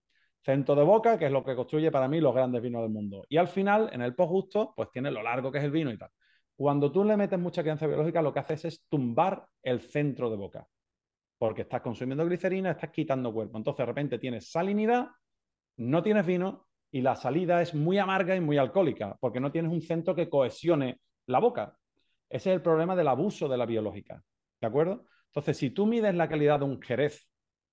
centro 0.44 0.76
de 0.76 0.84
boca, 0.84 1.18
que 1.18 1.28
es 1.28 1.32
lo 1.32 1.44
que 1.44 1.56
construye 1.56 1.92
para 1.92 2.10
mí 2.10 2.20
los 2.20 2.36
grandes 2.36 2.62
vinos 2.62 2.82
del 2.82 2.92
mundo, 2.92 3.26
y 3.30 3.38
al 3.38 3.48
final, 3.48 3.90
en 3.94 4.02
el 4.02 4.16
post 4.16 4.30
justo, 4.32 4.74
pues 4.76 4.92
tienes 4.92 5.14
lo 5.14 5.24
largo 5.24 5.52
que 5.52 5.60
es 5.60 5.64
el 5.64 5.72
vino 5.72 5.92
y 5.92 5.98
tal. 5.98 6.10
Cuando 6.58 6.92
tú 6.92 7.06
le 7.06 7.16
metes 7.16 7.40
mucha 7.40 7.62
crianza 7.62 7.88
biológica, 7.88 8.22
lo 8.22 8.34
que 8.34 8.40
haces 8.40 8.66
es 8.66 8.86
tumbar 8.90 9.48
el 9.64 9.80
centro 9.80 10.30
de 10.30 10.36
boca 10.36 10.68
porque 11.40 11.64
estás 11.64 11.82
consumiendo 11.82 12.26
glicerina, 12.26 12.72
estás 12.72 12.92
quitando 12.92 13.34
cuerpo. 13.34 13.58
Entonces, 13.58 13.80
de 13.80 13.86
repente 13.86 14.20
tienes 14.20 14.52
salinidad, 14.52 15.08
no 15.78 16.04
tienes 16.04 16.26
vino 16.26 16.68
y 16.92 17.02
la 17.02 17.16
salida 17.16 17.62
es 17.62 17.74
muy 17.74 17.98
amarga 17.98 18.36
y 18.36 18.42
muy 18.42 18.58
alcohólica, 18.58 19.16
porque 19.20 19.40
no 19.40 19.52
tienes 19.52 19.72
un 19.72 19.82
centro 19.82 20.14
que 20.14 20.30
cohesione 20.30 21.00
la 21.28 21.40
boca. 21.40 21.78
Ese 22.30 22.50
es 22.50 22.56
el 22.56 22.62
problema 22.62 22.96
del 22.96 23.08
abuso 23.08 23.48
de 23.48 23.58
la 23.58 23.66
biológica. 23.66 24.22
¿De 24.60 24.68
acuerdo? 24.68 25.06
Entonces, 25.28 25.58
si 25.58 25.70
tú 25.70 25.86
mides 25.86 26.14
la 26.14 26.28
calidad 26.28 26.60
de 26.60 26.66
un 26.66 26.82
jerez 26.82 27.30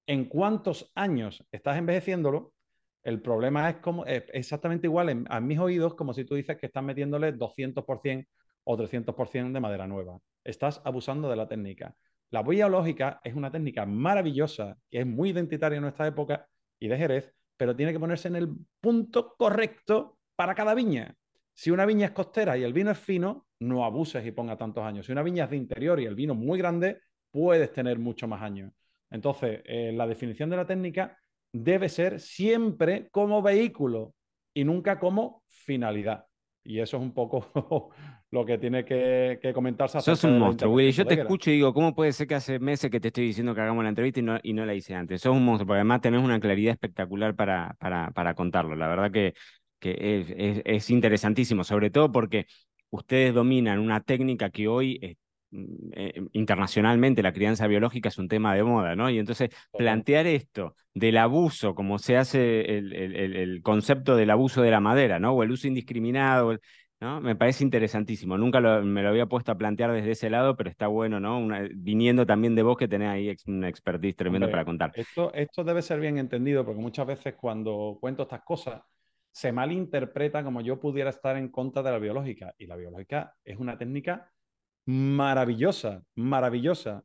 en 0.07 0.26
cuántos 0.26 0.92
años 0.94 1.44
estás 1.50 1.76
envejeciéndolo, 1.76 2.55
el 3.02 3.20
problema 3.20 3.68
es 3.70 3.76
como 3.76 4.05
exactamente 4.07 4.87
igual 4.87 5.24
a 5.29 5.40
mis 5.40 5.59
oídos 5.59 5.94
como 5.94 6.12
si 6.12 6.24
tú 6.24 6.35
dices 6.35 6.57
que 6.57 6.66
estás 6.66 6.83
metiéndole 6.83 7.33
200% 7.33 8.26
o 8.64 8.76
300% 8.76 9.52
de 9.52 9.61
madera 9.61 9.87
nueva. 9.87 10.18
Estás 10.44 10.81
abusando 10.85 11.29
de 11.29 11.37
la 11.37 11.48
técnica. 11.48 11.94
La 12.31 12.43
biológica 12.43 13.21
es 13.23 13.35
una 13.35 13.51
técnica 13.51 13.87
maravillosa, 13.87 14.77
que 14.91 15.01
es 15.01 15.07
muy 15.07 15.31
identitaria 15.31 15.77
en 15.77 15.83
nuestra 15.83 16.07
época 16.07 16.47
y 16.79 16.89
de 16.89 16.99
Jerez, 16.99 17.33
pero 17.57 17.75
tiene 17.75 17.93
que 17.93 18.01
ponerse 18.01 18.29
en 18.29 18.37
el 18.37 18.49
punto 18.81 19.35
correcto 19.37 20.19
para 20.35 20.55
cada 20.55 20.75
viña. 20.75 21.15
Si 21.55 21.71
una 21.71 21.87
viña 21.87 22.07
es 22.07 22.12
costera 22.12 22.59
y 22.59 22.65
el 22.65 22.73
vino 22.73 22.91
es 22.91 22.99
fino, 22.99 23.47
no 23.61 23.85
abuses 23.85 24.27
y 24.27 24.33
ponga 24.33 24.57
tantos 24.57 24.85
años. 24.85 25.07
Si 25.07 25.12
una 25.12 25.23
viña 25.23 25.45
es 25.45 25.51
de 25.51 25.57
interior 25.57 25.99
y 26.01 26.05
el 26.05 26.15
vino 26.15 26.35
muy 26.35 26.59
grande, 26.59 27.01
puedes 27.31 27.73
tener 27.73 27.99
mucho 27.99 28.29
más 28.29 28.43
años. 28.43 28.73
Entonces, 29.11 29.62
eh, 29.65 29.93
la 29.95 30.07
definición 30.07 30.51
de 30.51 30.57
la 30.57 30.67
técnica 30.67 31.17
debe 31.53 31.89
ser 31.89 32.21
siempre 32.21 33.09
como 33.11 33.41
vehículo 33.41 34.15
y 34.53 34.65
nunca 34.65 34.99
como 34.99 35.45
finalidad. 35.49 36.27
Y 36.66 36.81
eso 36.81 36.96
es 36.96 37.02
un 37.02 37.12
poco 37.12 37.50
lo 38.31 38.44
que 38.44 38.59
tiene 38.59 38.85
que, 38.85 39.38
que 39.40 39.52
comentarse. 39.52 40.00
Sos 40.00 40.24
un 40.24 40.38
monstruo, 40.38 40.72
Willy. 40.72 40.92
Yo 40.92 41.07
te 41.07 41.14
escucho 41.14 41.50
y 41.50 41.55
digo, 41.55 41.72
¿cómo 41.72 41.94
puede 41.94 42.12
ser 42.12 42.26
que 42.26 42.35
hace 42.35 42.59
meses 42.59 42.90
que 42.90 43.00
te 43.00 43.09
estoy 43.09 43.26
diciendo 43.26 43.55
que 43.55 43.61
hagamos 43.61 43.83
la 43.83 43.90
entrevista 43.90 44.20
y 44.20 44.22
no, 44.22 44.38
y 44.42 44.52
no 44.52 44.66
la 44.66 44.74
hice 44.74 44.94
antes? 44.94 45.20
Sos 45.22 45.35
un 45.35 45.44
monstruo, 45.44 45.66
porque 45.68 45.79
además 45.79 46.00
tenés 46.00 46.22
una 46.22 46.40
claridad 46.40 46.72
espectacular 46.72 47.35
para, 47.35 47.76
para, 47.79 48.11
para 48.11 48.35
contarlo. 48.35 48.74
La 48.74 48.88
verdad 48.88 49.11
que, 49.11 49.35
que 49.79 50.20
es, 50.20 50.62
es, 50.64 50.90
interesantísimo, 50.90 51.64
sobre 51.64 51.90
todo 51.90 52.11
porque 52.11 52.46
ustedes 52.90 53.35
dominan 53.35 53.79
una 53.79 54.00
técnica 54.00 54.50
que 54.50 54.68
hoy 54.68 55.18
eh, 55.92 56.21
internacionalmente 56.33 57.23
la 57.23 57.33
crianza 57.33 57.66
biológica 57.66 58.09
es 58.09 58.19
un 58.19 58.29
tema 58.29 58.55
de 58.55 58.62
moda, 58.62 58.97
¿no? 58.97 59.11
Y 59.11 59.19
entonces 59.19 59.51
plantear 59.77 60.27
esto 60.27 60.75
del 60.95 61.16
abuso, 61.19 61.75
como 61.75 61.99
se 61.99 62.16
hace 62.16 62.79
el, 62.79 62.92
el, 62.92 63.37
el, 63.37 63.62
concepto 63.62 64.16
del 64.16 64.31
abuso 64.31 64.62
de 64.62 64.71
la 64.71 64.81
madera, 64.81 65.19
¿no? 65.19 65.33
O 65.33 65.42
el 65.42 65.51
uso 65.51 65.69
indiscriminado, 65.69 66.59
¿no? 67.01 67.21
Me 67.21 67.37
parece 67.37 67.64
interesantísimo. 67.64 68.38
Nunca 68.38 68.61
me 68.61 69.03
lo 69.03 69.09
había 69.09 69.27
puesto 69.27 69.53
a 69.53 69.59
plantear 69.59 69.92
desde 69.92 70.12
ese 70.12 70.31
lado, 70.31 70.57
pero 70.57 70.71
está 70.71 70.87
bueno, 70.87 71.21
¿no? 71.21 71.47
viniendo 71.75 72.25
también 72.27 72.55
de 72.55 72.62
vos 72.62 72.77
que 72.77 72.88
tenés 72.88 73.09
ahí 73.09 73.35
una 73.47 73.69
expertise 73.69 74.16
tremendo 74.16 74.51
para 74.51 74.64
contar. 74.64 74.92
Esto, 74.95 75.33
esto 75.35 75.64
debe 75.64 75.83
ser 75.83 76.01
bien 76.01 76.19
entendido, 76.19 76.64
porque 76.64 76.81
muchas 76.81 77.07
veces 77.07 77.35
cuando 77.35 77.99
cuento 78.01 78.23
estas 78.23 78.42
cosas 78.42 78.83
se 79.31 79.53
malinterpreta 79.53 80.42
como 80.42 80.62
yo 80.62 80.81
pudiera 80.81 81.11
estar 81.11 81.37
en 81.37 81.51
contra 81.51 81.83
de 81.83 81.90
la 81.90 81.99
biológica. 81.99 82.55
Y 82.57 82.66
la 82.66 82.77
biológica 82.77 83.35
es 83.45 83.59
una 83.59 83.77
técnica 83.77 84.33
maravillosa, 84.87 86.03
maravillosa, 86.14 87.05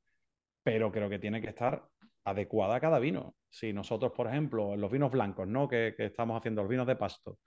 pero 0.63 0.91
creo 0.91 1.09
que 1.09 1.19
tiene 1.19 1.41
que 1.41 1.49
estar 1.49 1.87
adecuada 2.23 2.75
a 2.75 2.79
cada 2.79 2.99
vino. 2.99 3.35
Si 3.49 3.73
nosotros, 3.73 4.13
por 4.15 4.27
ejemplo, 4.27 4.73
en 4.73 4.81
los 4.81 4.91
vinos 4.91 5.11
blancos, 5.11 5.47
¿no? 5.47 5.67
Que, 5.67 5.95
estamos 5.97 6.37
haciendo, 6.37 6.61
los 6.61 6.69
vinos 6.69 6.87
de 6.87 6.95
pasto, 6.95 7.39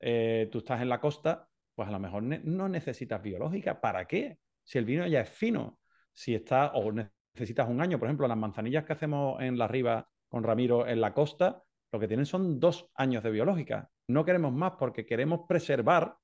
eh, 0.00 0.48
tú 0.52 0.58
estás 0.58 0.80
en 0.80 0.88
la 0.88 1.00
costa 1.00 1.48
pues 1.78 1.88
a 1.88 1.92
lo 1.92 2.00
mejor 2.00 2.24
no 2.24 2.68
necesitas 2.68 3.22
biológica. 3.22 3.80
¿Para 3.80 4.04
qué? 4.08 4.40
Si 4.64 4.78
el 4.78 4.84
vino 4.84 5.06
ya 5.06 5.20
es 5.20 5.28
fino, 5.28 5.78
si 6.12 6.34
está, 6.34 6.72
o 6.74 6.90
necesitas 6.90 7.68
un 7.68 7.80
año, 7.80 8.00
por 8.00 8.08
ejemplo, 8.08 8.26
las 8.26 8.36
manzanillas 8.36 8.84
que 8.84 8.94
hacemos 8.94 9.40
en 9.40 9.56
la 9.56 9.68
riba 9.68 10.08
con 10.28 10.42
Ramiro 10.42 10.88
en 10.88 11.00
la 11.00 11.14
costa, 11.14 11.62
lo 11.92 12.00
que 12.00 12.08
tienen 12.08 12.26
son 12.26 12.58
dos 12.58 12.90
años 12.96 13.22
de 13.22 13.30
biológica. 13.30 13.88
No 14.08 14.24
queremos 14.24 14.52
más 14.52 14.72
porque 14.76 15.06
queremos 15.06 15.42
preservar 15.48 16.16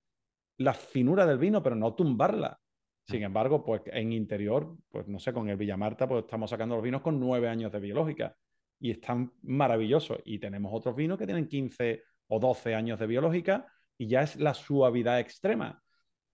la 0.56 0.74
finura 0.74 1.24
del 1.24 1.38
vino, 1.38 1.62
pero 1.62 1.76
no 1.76 1.94
tumbarla. 1.94 2.58
Sin 3.06 3.22
embargo, 3.22 3.62
pues 3.62 3.82
en 3.86 4.12
interior, 4.12 4.76
pues 4.90 5.06
no 5.08 5.18
sé, 5.18 5.32
con 5.32 5.48
el 5.48 5.56
Villamarta, 5.56 6.08
pues 6.08 6.24
estamos 6.24 6.48
sacando 6.48 6.74
los 6.74 6.84
vinos 6.84 7.02
con 7.02 7.20
nueve 7.20 7.48
años 7.48 7.70
de 7.70 7.80
biológica 7.80 8.34
y 8.80 8.90
están 8.90 9.32
maravillosos. 9.42 10.18
Y 10.24 10.38
tenemos 10.38 10.72
otros 10.74 10.96
vinos 10.96 11.18
que 11.18 11.26
tienen 11.26 11.46
15 11.46 12.02
o 12.28 12.40
12 12.40 12.74
años 12.74 12.98
de 12.98 13.06
biológica 13.06 13.66
y 13.98 14.06
ya 14.08 14.22
es 14.22 14.36
la 14.36 14.54
suavidad 14.54 15.20
extrema. 15.20 15.82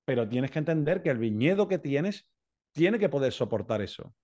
Pero 0.05 0.29
tienes 0.29 0.51
que 0.51 0.61
entender 0.61 1.03
que 1.03 1.11
el 1.11 1.19
viñedo 1.19 1.67
que 1.67 1.79
tienes 1.79 2.29
tiene 2.73 2.99
que 2.99 3.09
poder 3.09 3.33
soportar 3.33 3.83
eso. 3.83 4.15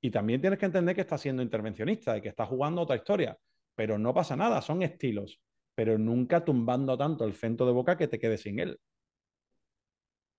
Y 0.00 0.10
también 0.10 0.40
tienes 0.40 0.58
que 0.58 0.66
entender 0.66 0.94
que 0.94 1.00
está 1.00 1.18
siendo 1.18 1.42
intervencionista 1.42 2.16
y 2.16 2.20
que 2.20 2.28
está 2.28 2.46
jugando 2.46 2.82
otra 2.82 2.96
historia. 2.96 3.36
Pero 3.74 3.98
no 3.98 4.14
pasa 4.14 4.36
nada, 4.36 4.62
son 4.62 4.82
estilos. 4.82 5.40
Pero 5.74 5.98
nunca 5.98 6.44
tumbando 6.44 6.96
tanto 6.96 7.24
el 7.24 7.34
centro 7.34 7.66
de 7.66 7.72
boca 7.72 7.96
que 7.96 8.08
te 8.08 8.18
quedes 8.18 8.42
sin 8.42 8.60
él. 8.60 8.80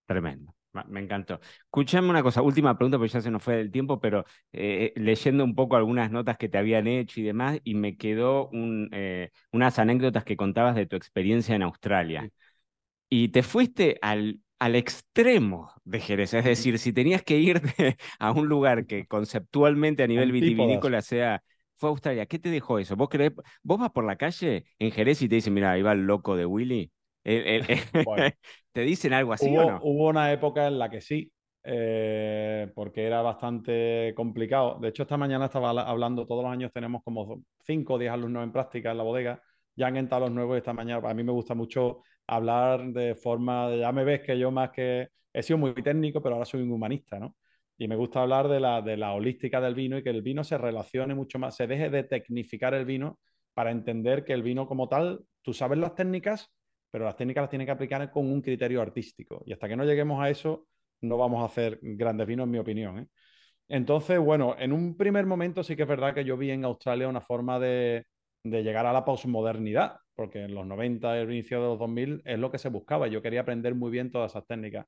Tremendo. 0.06 0.59
Me 0.88 0.99
encantó. 0.99 1.39
Escuchame 1.63 2.10
una 2.10 2.21
cosa, 2.21 2.41
última 2.41 2.77
pregunta, 2.77 2.97
porque 2.97 3.13
ya 3.13 3.21
se 3.21 3.32
nos 3.32 3.41
fue 3.41 3.55
del 3.55 3.71
tiempo, 3.71 3.99
pero 3.99 4.25
eh, 4.53 4.93
leyendo 4.95 5.43
un 5.43 5.55
poco 5.55 5.75
algunas 5.75 6.12
notas 6.12 6.38
que 6.38 6.47
te 6.47 6.58
habían 6.60 6.88
hecho 6.88 7.19
y 7.19 7.23
demás, 7.23 7.60
y 7.63 7.73
me 7.73 7.97
quedó 7.97 8.51
eh, 8.91 9.32
unas 9.51 9.79
anécdotas 9.79 10.23
que 10.23 10.38
contabas 10.38 10.75
de 10.75 10.86
tu 10.86 10.95
experiencia 10.95 11.55
en 11.55 11.63
Australia. 11.63 12.29
Y 13.10 13.29
te 13.29 13.43
fuiste 13.43 13.97
al 14.01 14.39
al 14.60 14.75
extremo 14.75 15.71
de 15.86 15.99
Jerez. 16.01 16.34
Es 16.34 16.43
decir, 16.45 16.77
si 16.79 16.93
tenías 16.93 17.23
que 17.23 17.38
irte 17.38 17.97
a 18.19 18.32
un 18.32 18.47
lugar 18.47 18.86
que 18.86 19.08
conceptualmente 19.08 20.03
a 20.03 20.08
nivel 20.08 20.32
vitivinícola 20.32 21.01
sea, 21.01 21.41
fue 21.77 21.89
Australia, 21.89 22.25
¿qué 22.25 22.39
te 22.39 22.49
dejó 22.49 22.77
eso? 22.77 22.95
¿Vos, 22.97 23.08
crees, 23.10 23.32
vos 23.63 23.79
vas 23.79 23.91
por 23.91 24.03
la 24.05 24.17
calle 24.17 24.65
en 24.79 24.91
Jerez 24.91 25.21
y 25.21 25.29
te 25.29 25.36
dicen, 25.36 25.53
mira, 25.53 25.71
ahí 25.71 25.82
va 25.82 25.93
el 25.93 26.01
loco 26.01 26.36
de 26.36 26.45
Willy? 26.45 26.91
¿Te 28.72 28.82
dicen 28.82 29.13
algo 29.13 29.34
así 29.34 29.50
hubo, 29.50 29.65
o 29.65 29.72
no? 29.72 29.80
Hubo 29.84 30.08
una 30.10 30.32
época 30.32 30.68
en 30.68 30.80
la 30.80 30.89
que 30.89 31.02
sí, 31.02 31.32
eh, 31.63 32.72
porque 32.74 33.06
era 33.06 33.22
bastante 33.22 34.13
complicado. 34.15 34.80
De 34.80 34.89
hecho, 34.89 35.04
esta 35.04 35.18
mañana 35.18 35.46
estaba 35.46 35.70
hablando, 35.70 36.26
todos 36.26 36.44
los 36.44 36.52
años 36.52 36.72
tenemos 36.74 37.04
como 37.04 37.42
5 37.65 37.94
o 37.94 37.98
10 37.98 38.12
alumnos 38.12 38.44
en 38.44 38.52
práctica 38.52 38.92
en 38.92 38.98
la 38.98 39.04
bodega, 39.04 39.42
ya 39.76 39.88
han 39.88 39.98
entrado 39.98 40.26
los 40.26 40.32
nuevos 40.32 40.58
esta 40.58 40.74
mañana. 40.74 41.08
A 41.10 41.13
mí 41.13 41.24
me 41.24 41.32
gusta 41.32 41.56
mucho 41.56 42.02
hablar 42.28 42.86
de 42.92 43.15
forma, 43.15 43.76
ya 43.76 43.92
me 43.92 44.04
ves 44.04 44.22
que 44.22 44.38
yo 44.38 44.52
más 44.52 44.72
que 44.72 45.10
he 45.34 45.44
sido 45.44 45.58
muy 45.58 45.74
técnico, 45.74 46.22
pero 46.22 46.36
ahora 46.36 46.46
soy 46.46 46.62
un 46.62 46.72
humanista, 46.72 47.20
¿no? 47.20 47.36
Y 47.78 47.88
me 47.88 47.96
gusta 47.96 48.22
hablar 48.22 48.50
de 48.50 48.60
la, 48.60 48.82
de 48.82 48.98
la 48.98 49.13
holística 49.13 49.62
del 49.62 49.74
vino 49.74 49.98
y 49.98 50.04
que 50.04 50.10
el 50.10 50.22
vino 50.22 50.44
se 50.44 50.58
relacione 50.58 51.15
mucho 51.15 51.39
más, 51.39 51.56
se 51.56 51.65
deje 51.65 51.89
de 51.89 52.04
tecnificar 52.04 52.74
el 52.74 52.86
vino 52.86 53.20
para 53.54 53.72
entender 53.72 54.26
que 54.26 54.34
el 54.34 54.44
vino 54.44 54.68
como 54.68 54.89
tal, 54.89 55.22
tú 55.42 55.54
sabes 55.54 55.80
las 55.80 55.96
técnicas, 55.96 56.52
pero 56.91 57.06
las 57.06 57.15
técnicas 57.15 57.43
las 57.43 57.49
tienes 57.49 57.65
que 57.65 57.71
aplicar 57.71 58.12
con 58.12 58.32
un 58.32 58.41
criterio 58.41 58.82
artístico. 58.82 59.41
Y 59.45 59.54
hasta 59.54 59.67
que 59.67 59.75
no 59.75 59.86
lleguemos 59.86 60.21
a 60.21 60.30
eso, 60.30 60.67
no 61.02 61.17
vamos 61.17 61.41
a 61.41 61.45
hacer 61.45 61.80
grandes 61.82 62.28
vinos, 62.28 62.45
en 62.45 62.52
mi 62.52 62.60
opinión. 62.60 62.99
¿eh? 62.99 63.08
Entonces, 63.67 64.19
bueno, 64.19 64.56
en 64.58 64.73
un 64.73 64.97
primer 64.97 65.25
momento 65.25 65.63
sí 65.63 65.75
que 65.75 65.84
es 65.84 65.88
verdad 65.88 66.13
que 66.13 66.25
yo 66.25 66.38
vi 66.38 66.52
en 66.52 66.65
Australia 66.65 67.08
una 67.08 67.21
forma 67.21 67.60
de, 67.60 68.06
de 68.43 68.63
llegar 68.63 68.86
a 68.86 68.93
la 68.93 69.06
posmodernidad, 69.06 69.97
porque 70.15 70.43
en 70.43 70.56
los 70.56 70.65
90 70.65 71.17
y 71.17 71.21
el 71.21 71.32
inicio 71.32 71.62
de 71.62 71.67
los 71.67 71.80
2000 71.80 72.21
es 72.25 72.39
lo 72.39 72.52
que 72.52 72.58
se 72.58 72.69
buscaba. 72.69 73.08
Yo 73.08 73.21
quería 73.21 73.41
aprender 73.41 73.75
muy 73.75 73.91
bien 73.91 74.12
todas 74.12 74.32
esas 74.32 74.45
técnicas. 74.47 74.86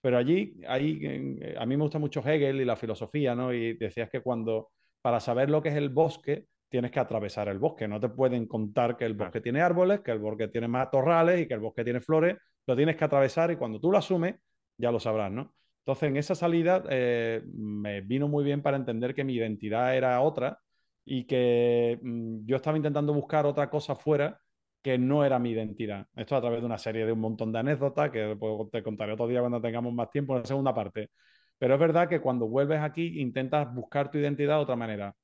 Pero 0.00 0.18
allí, 0.18 0.60
ahí, 0.68 1.40
a 1.56 1.64
mí 1.64 1.76
me 1.76 1.82
gusta 1.82 1.98
mucho 1.98 2.20
Hegel 2.20 2.60
y 2.60 2.64
la 2.66 2.76
filosofía, 2.76 3.34
¿no? 3.34 3.54
Y 3.54 3.74
decías 3.74 4.10
que 4.10 4.20
cuando, 4.20 4.70
para 5.00 5.18
saber 5.20 5.48
lo 5.48 5.62
que 5.62 5.70
es 5.70 5.76
el 5.76 5.88
bosque, 5.88 6.46
tienes 6.74 6.90
que 6.90 6.98
atravesar 6.98 7.46
el 7.46 7.60
bosque. 7.60 7.86
No 7.86 8.00
te 8.00 8.08
pueden 8.08 8.48
contar 8.48 8.96
que 8.96 9.04
el 9.04 9.14
bosque 9.14 9.40
tiene 9.40 9.60
árboles, 9.60 10.00
que 10.00 10.10
el 10.10 10.18
bosque 10.18 10.48
tiene 10.48 10.66
matorrales 10.66 11.40
y 11.40 11.46
que 11.46 11.54
el 11.54 11.60
bosque 11.60 11.84
tiene 11.84 12.00
flores. 12.00 12.36
Lo 12.66 12.74
tienes 12.74 12.96
que 12.96 13.04
atravesar 13.04 13.52
y 13.52 13.56
cuando 13.56 13.78
tú 13.78 13.92
lo 13.92 13.98
asumes, 13.98 14.34
ya 14.76 14.90
lo 14.90 14.98
sabrás, 14.98 15.30
¿no? 15.30 15.54
Entonces, 15.78 16.08
en 16.08 16.16
esa 16.16 16.34
salida 16.34 16.82
eh, 16.90 17.42
me 17.46 18.00
vino 18.00 18.26
muy 18.26 18.42
bien 18.42 18.60
para 18.60 18.76
entender 18.76 19.14
que 19.14 19.22
mi 19.22 19.34
identidad 19.34 19.96
era 19.96 20.20
otra 20.20 20.58
y 21.04 21.28
que 21.28 22.00
mm, 22.02 22.44
yo 22.44 22.56
estaba 22.56 22.76
intentando 22.76 23.14
buscar 23.14 23.46
otra 23.46 23.70
cosa 23.70 23.94
fuera 23.94 24.40
que 24.82 24.98
no 24.98 25.24
era 25.24 25.38
mi 25.38 25.50
identidad. 25.52 26.08
Esto 26.16 26.34
a 26.34 26.40
través 26.40 26.58
de 26.58 26.66
una 26.66 26.78
serie 26.78 27.06
de 27.06 27.12
un 27.12 27.20
montón 27.20 27.52
de 27.52 27.60
anécdotas 27.60 28.10
que 28.10 28.36
te 28.72 28.82
contaré 28.82 29.12
otro 29.12 29.28
día 29.28 29.38
cuando 29.40 29.60
tengamos 29.60 29.94
más 29.94 30.10
tiempo 30.10 30.34
en 30.34 30.42
la 30.42 30.46
segunda 30.48 30.74
parte. 30.74 31.10
Pero 31.56 31.74
es 31.74 31.80
verdad 31.80 32.08
que 32.08 32.20
cuando 32.20 32.48
vuelves 32.48 32.80
aquí 32.80 33.20
intentas 33.20 33.72
buscar 33.72 34.10
tu 34.10 34.18
identidad 34.18 34.56
de 34.56 34.62
otra 34.62 34.74
manera. 34.76 35.14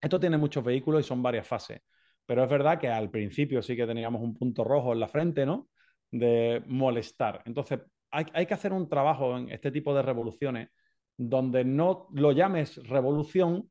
Esto 0.00 0.20
tiene 0.20 0.38
muchos 0.38 0.64
vehículos 0.64 1.04
y 1.04 1.08
son 1.08 1.22
varias 1.22 1.46
fases. 1.46 1.80
Pero 2.26 2.44
es 2.44 2.50
verdad 2.50 2.78
que 2.78 2.88
al 2.88 3.10
principio 3.10 3.62
sí 3.62 3.76
que 3.76 3.86
teníamos 3.86 4.22
un 4.22 4.34
punto 4.34 4.64
rojo 4.64 4.92
en 4.92 5.00
la 5.00 5.08
frente, 5.08 5.46
¿no? 5.46 5.68
De 6.10 6.62
molestar. 6.66 7.42
Entonces, 7.46 7.80
hay, 8.10 8.46
que 8.46 8.54
hacer 8.54 8.72
un 8.72 8.88
trabajo 8.88 9.36
en 9.36 9.50
este 9.50 9.70
tipo 9.70 9.94
de 9.94 10.02
revoluciones 10.02 10.68
donde 11.16 11.64
no 11.64 12.08
lo 12.12 12.32
llames 12.32 12.76
revolución, 12.88 13.68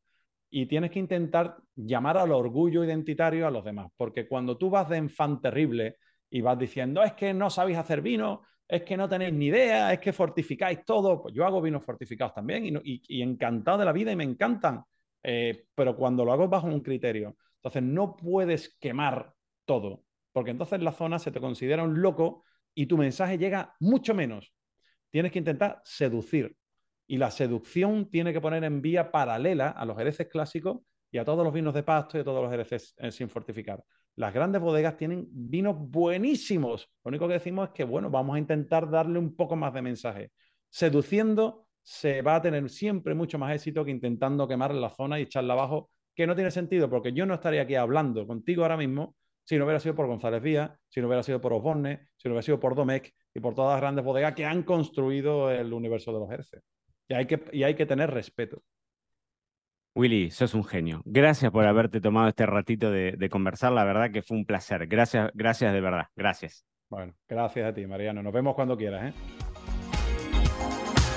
y 0.50 0.66
tienes 0.66 0.92
que 0.92 1.00
intentar 1.00 1.58
llamar 1.76 2.18
al 2.18 2.32
orgullo 2.32 2.84
identitario 2.84 3.48
a 3.48 3.52
los 3.52 3.64
demás, 3.64 3.92
porque 3.98 4.28
cuando 4.28 4.58
tú 4.58 4.70
vas 4.70 4.88
de 4.90 4.98
enfant 4.98 5.42
terrible 5.42 5.98
y 6.30 6.42
vas 6.42 6.58
diciendo, 6.58 7.04
es 7.04 7.14
que 7.14 7.34
no 7.34 7.50
sabéis 7.50 7.78
hacer 7.78 8.02
vino, 8.02 8.44
es 8.68 8.84
que 8.84 8.98
no 8.98 9.08
tenéis 9.08 9.34
ni 9.34 9.48
idea, 9.48 9.94
es 9.94 10.00
que 10.00 10.14
fortificáis 10.14 10.84
todo, 10.86 11.22
pues 11.22 11.34
yo 11.34 11.46
hago 11.46 11.62
vinos 11.62 11.84
fortificados 11.84 12.34
también 12.34 12.82
y, 12.84 13.22
encantado 13.22 13.78
de 13.78 13.86
la 13.86 13.92
vida 13.92 14.12
y 14.12 14.16
me 14.16 14.24
encantan, 14.24 14.84
eh, 15.30 15.66
pero 15.76 15.96
cuando 15.98 16.24
lo 16.24 16.32
hago 16.32 16.48
bajo 16.48 16.68
un 16.68 16.80
criterio, 16.80 17.36
entonces 17.58 17.84
no 17.84 18.16
puedes 18.16 18.78
quemar 18.80 19.34
todo, 19.66 20.06
porque 20.32 20.52
entonces 20.52 20.82
la 20.82 20.94
zona 20.94 21.20
se 21.20 21.32
te 21.32 21.42
considera 21.42 21.84
un 21.84 22.02
loco 22.02 22.46
y 22.74 22.86
tu 22.86 22.98
mensaje 22.98 23.38
llega 23.38 23.76
mucho 23.82 24.14
menos. 24.14 24.54
Tienes 25.10 25.34
que 25.34 25.40
intentar 25.40 25.82
seducir, 25.84 26.56
y 27.08 27.18
la 27.18 27.32
seducción 27.32 28.10
tiene 28.10 28.32
que 28.32 28.42
poner 28.42 28.64
en 28.64 28.82
vía 28.82 29.12
paralela 29.12 29.70
a 29.70 29.86
los 29.86 29.98
hereces 30.00 30.28
clásicos 30.28 30.80
y 31.10 31.18
a 31.18 31.26
todos 31.26 31.44
los 31.44 31.54
vinos 31.54 31.74
de 31.74 31.84
pasto 31.84 32.18
y 32.18 32.22
a 32.22 32.24
todos 32.24 32.44
los 32.44 32.54
hereces 32.54 32.94
eh, 32.98 33.12
sin 33.12 33.30
fortificar. 33.30 33.84
Las 34.16 34.34
grandes 34.34 34.62
bodegas 34.62 34.98
tienen 34.98 35.28
vinos 35.30 35.76
buenísimos. 35.78 36.90
Lo 37.04 37.10
único 37.10 37.28
que 37.28 37.36
decimos 37.36 37.70
es 37.70 37.74
que, 37.74 37.84
bueno, 37.84 38.10
vamos 38.10 38.36
a 38.36 38.40
intentar 38.40 38.90
darle 38.90 39.20
un 39.20 39.36
poco 39.36 39.56
más 39.56 39.74
de 39.74 39.82
mensaje. 39.82 40.32
Seduciendo 40.70 41.67
se 41.88 42.22
va 42.22 42.36
a 42.36 42.42
tener 42.42 42.70
siempre 42.70 43.16
mucho 43.16 43.40
más 43.40 43.56
éxito 43.56 43.86
que 43.86 43.92
intentando 43.92 44.46
quemar 44.46 44.76
la 44.76 44.90
zona 44.90 45.20
y 45.20 45.24
echarla 45.24 45.54
abajo, 45.54 45.90
que 46.14 46.28
no 46.28 46.36
tiene 46.36 46.52
sentido, 46.52 46.90
porque 46.90 47.14
yo 47.14 47.26
no 47.26 47.34
estaría 47.34 47.62
aquí 47.62 47.76
hablando 47.76 48.28
contigo 48.28 48.64
ahora 48.64 48.76
mismo 48.76 49.16
si 49.46 49.58
no 49.58 49.64
hubiera 49.64 49.80
sido 49.80 49.96
por 49.96 50.06
González 50.08 50.44
Díaz, 50.44 50.70
si 50.90 51.00
no 51.00 51.08
hubiera 51.08 51.24
sido 51.24 51.40
por 51.40 51.54
Osborne, 51.54 52.10
si 52.18 52.28
no 52.28 52.34
hubiera 52.34 52.42
sido 52.42 52.60
por 52.60 52.76
Domecq 52.76 53.14
y 53.34 53.40
por 53.40 53.56
todas 53.56 53.76
las 53.76 53.82
grandes 53.82 54.04
bodegas 54.04 54.36
que 54.36 54.44
han 54.44 54.64
construido 54.64 55.50
el 55.50 55.72
universo 55.72 56.12
de 56.12 56.20
los 56.20 56.30
hereces. 56.30 56.62
Y 57.08 57.14
hay 57.14 57.26
que, 57.26 57.42
y 57.54 57.64
hay 57.64 57.74
que 57.74 57.86
tener 57.86 58.12
respeto. 58.12 58.62
Willy, 59.96 60.30
sos 60.30 60.54
un 60.56 60.66
genio. 60.66 61.02
Gracias 61.06 61.50
por 61.54 61.66
haberte 61.66 62.02
tomado 62.02 62.28
este 62.28 62.46
ratito 62.46 62.92
de, 62.92 63.30
conversar. 63.32 63.72
La 63.72 63.86
verdad 63.86 64.12
que 64.12 64.24
fue 64.24 64.36
un 64.36 64.46
placer. 64.46 64.88
Gracias, 64.88 65.32
gracias 65.34 65.72
de 65.72 65.80
verdad. 65.80 66.08
Gracias. 66.18 66.66
Bueno, 66.90 67.14
gracias 67.30 67.66
a 67.66 67.74
ti, 67.74 67.88
Mariano. 67.88 68.22
Nos 68.22 68.34
vemos 68.34 68.56
cuando 68.56 68.76
quieras. 68.76 69.16
¿eh? 69.16 69.57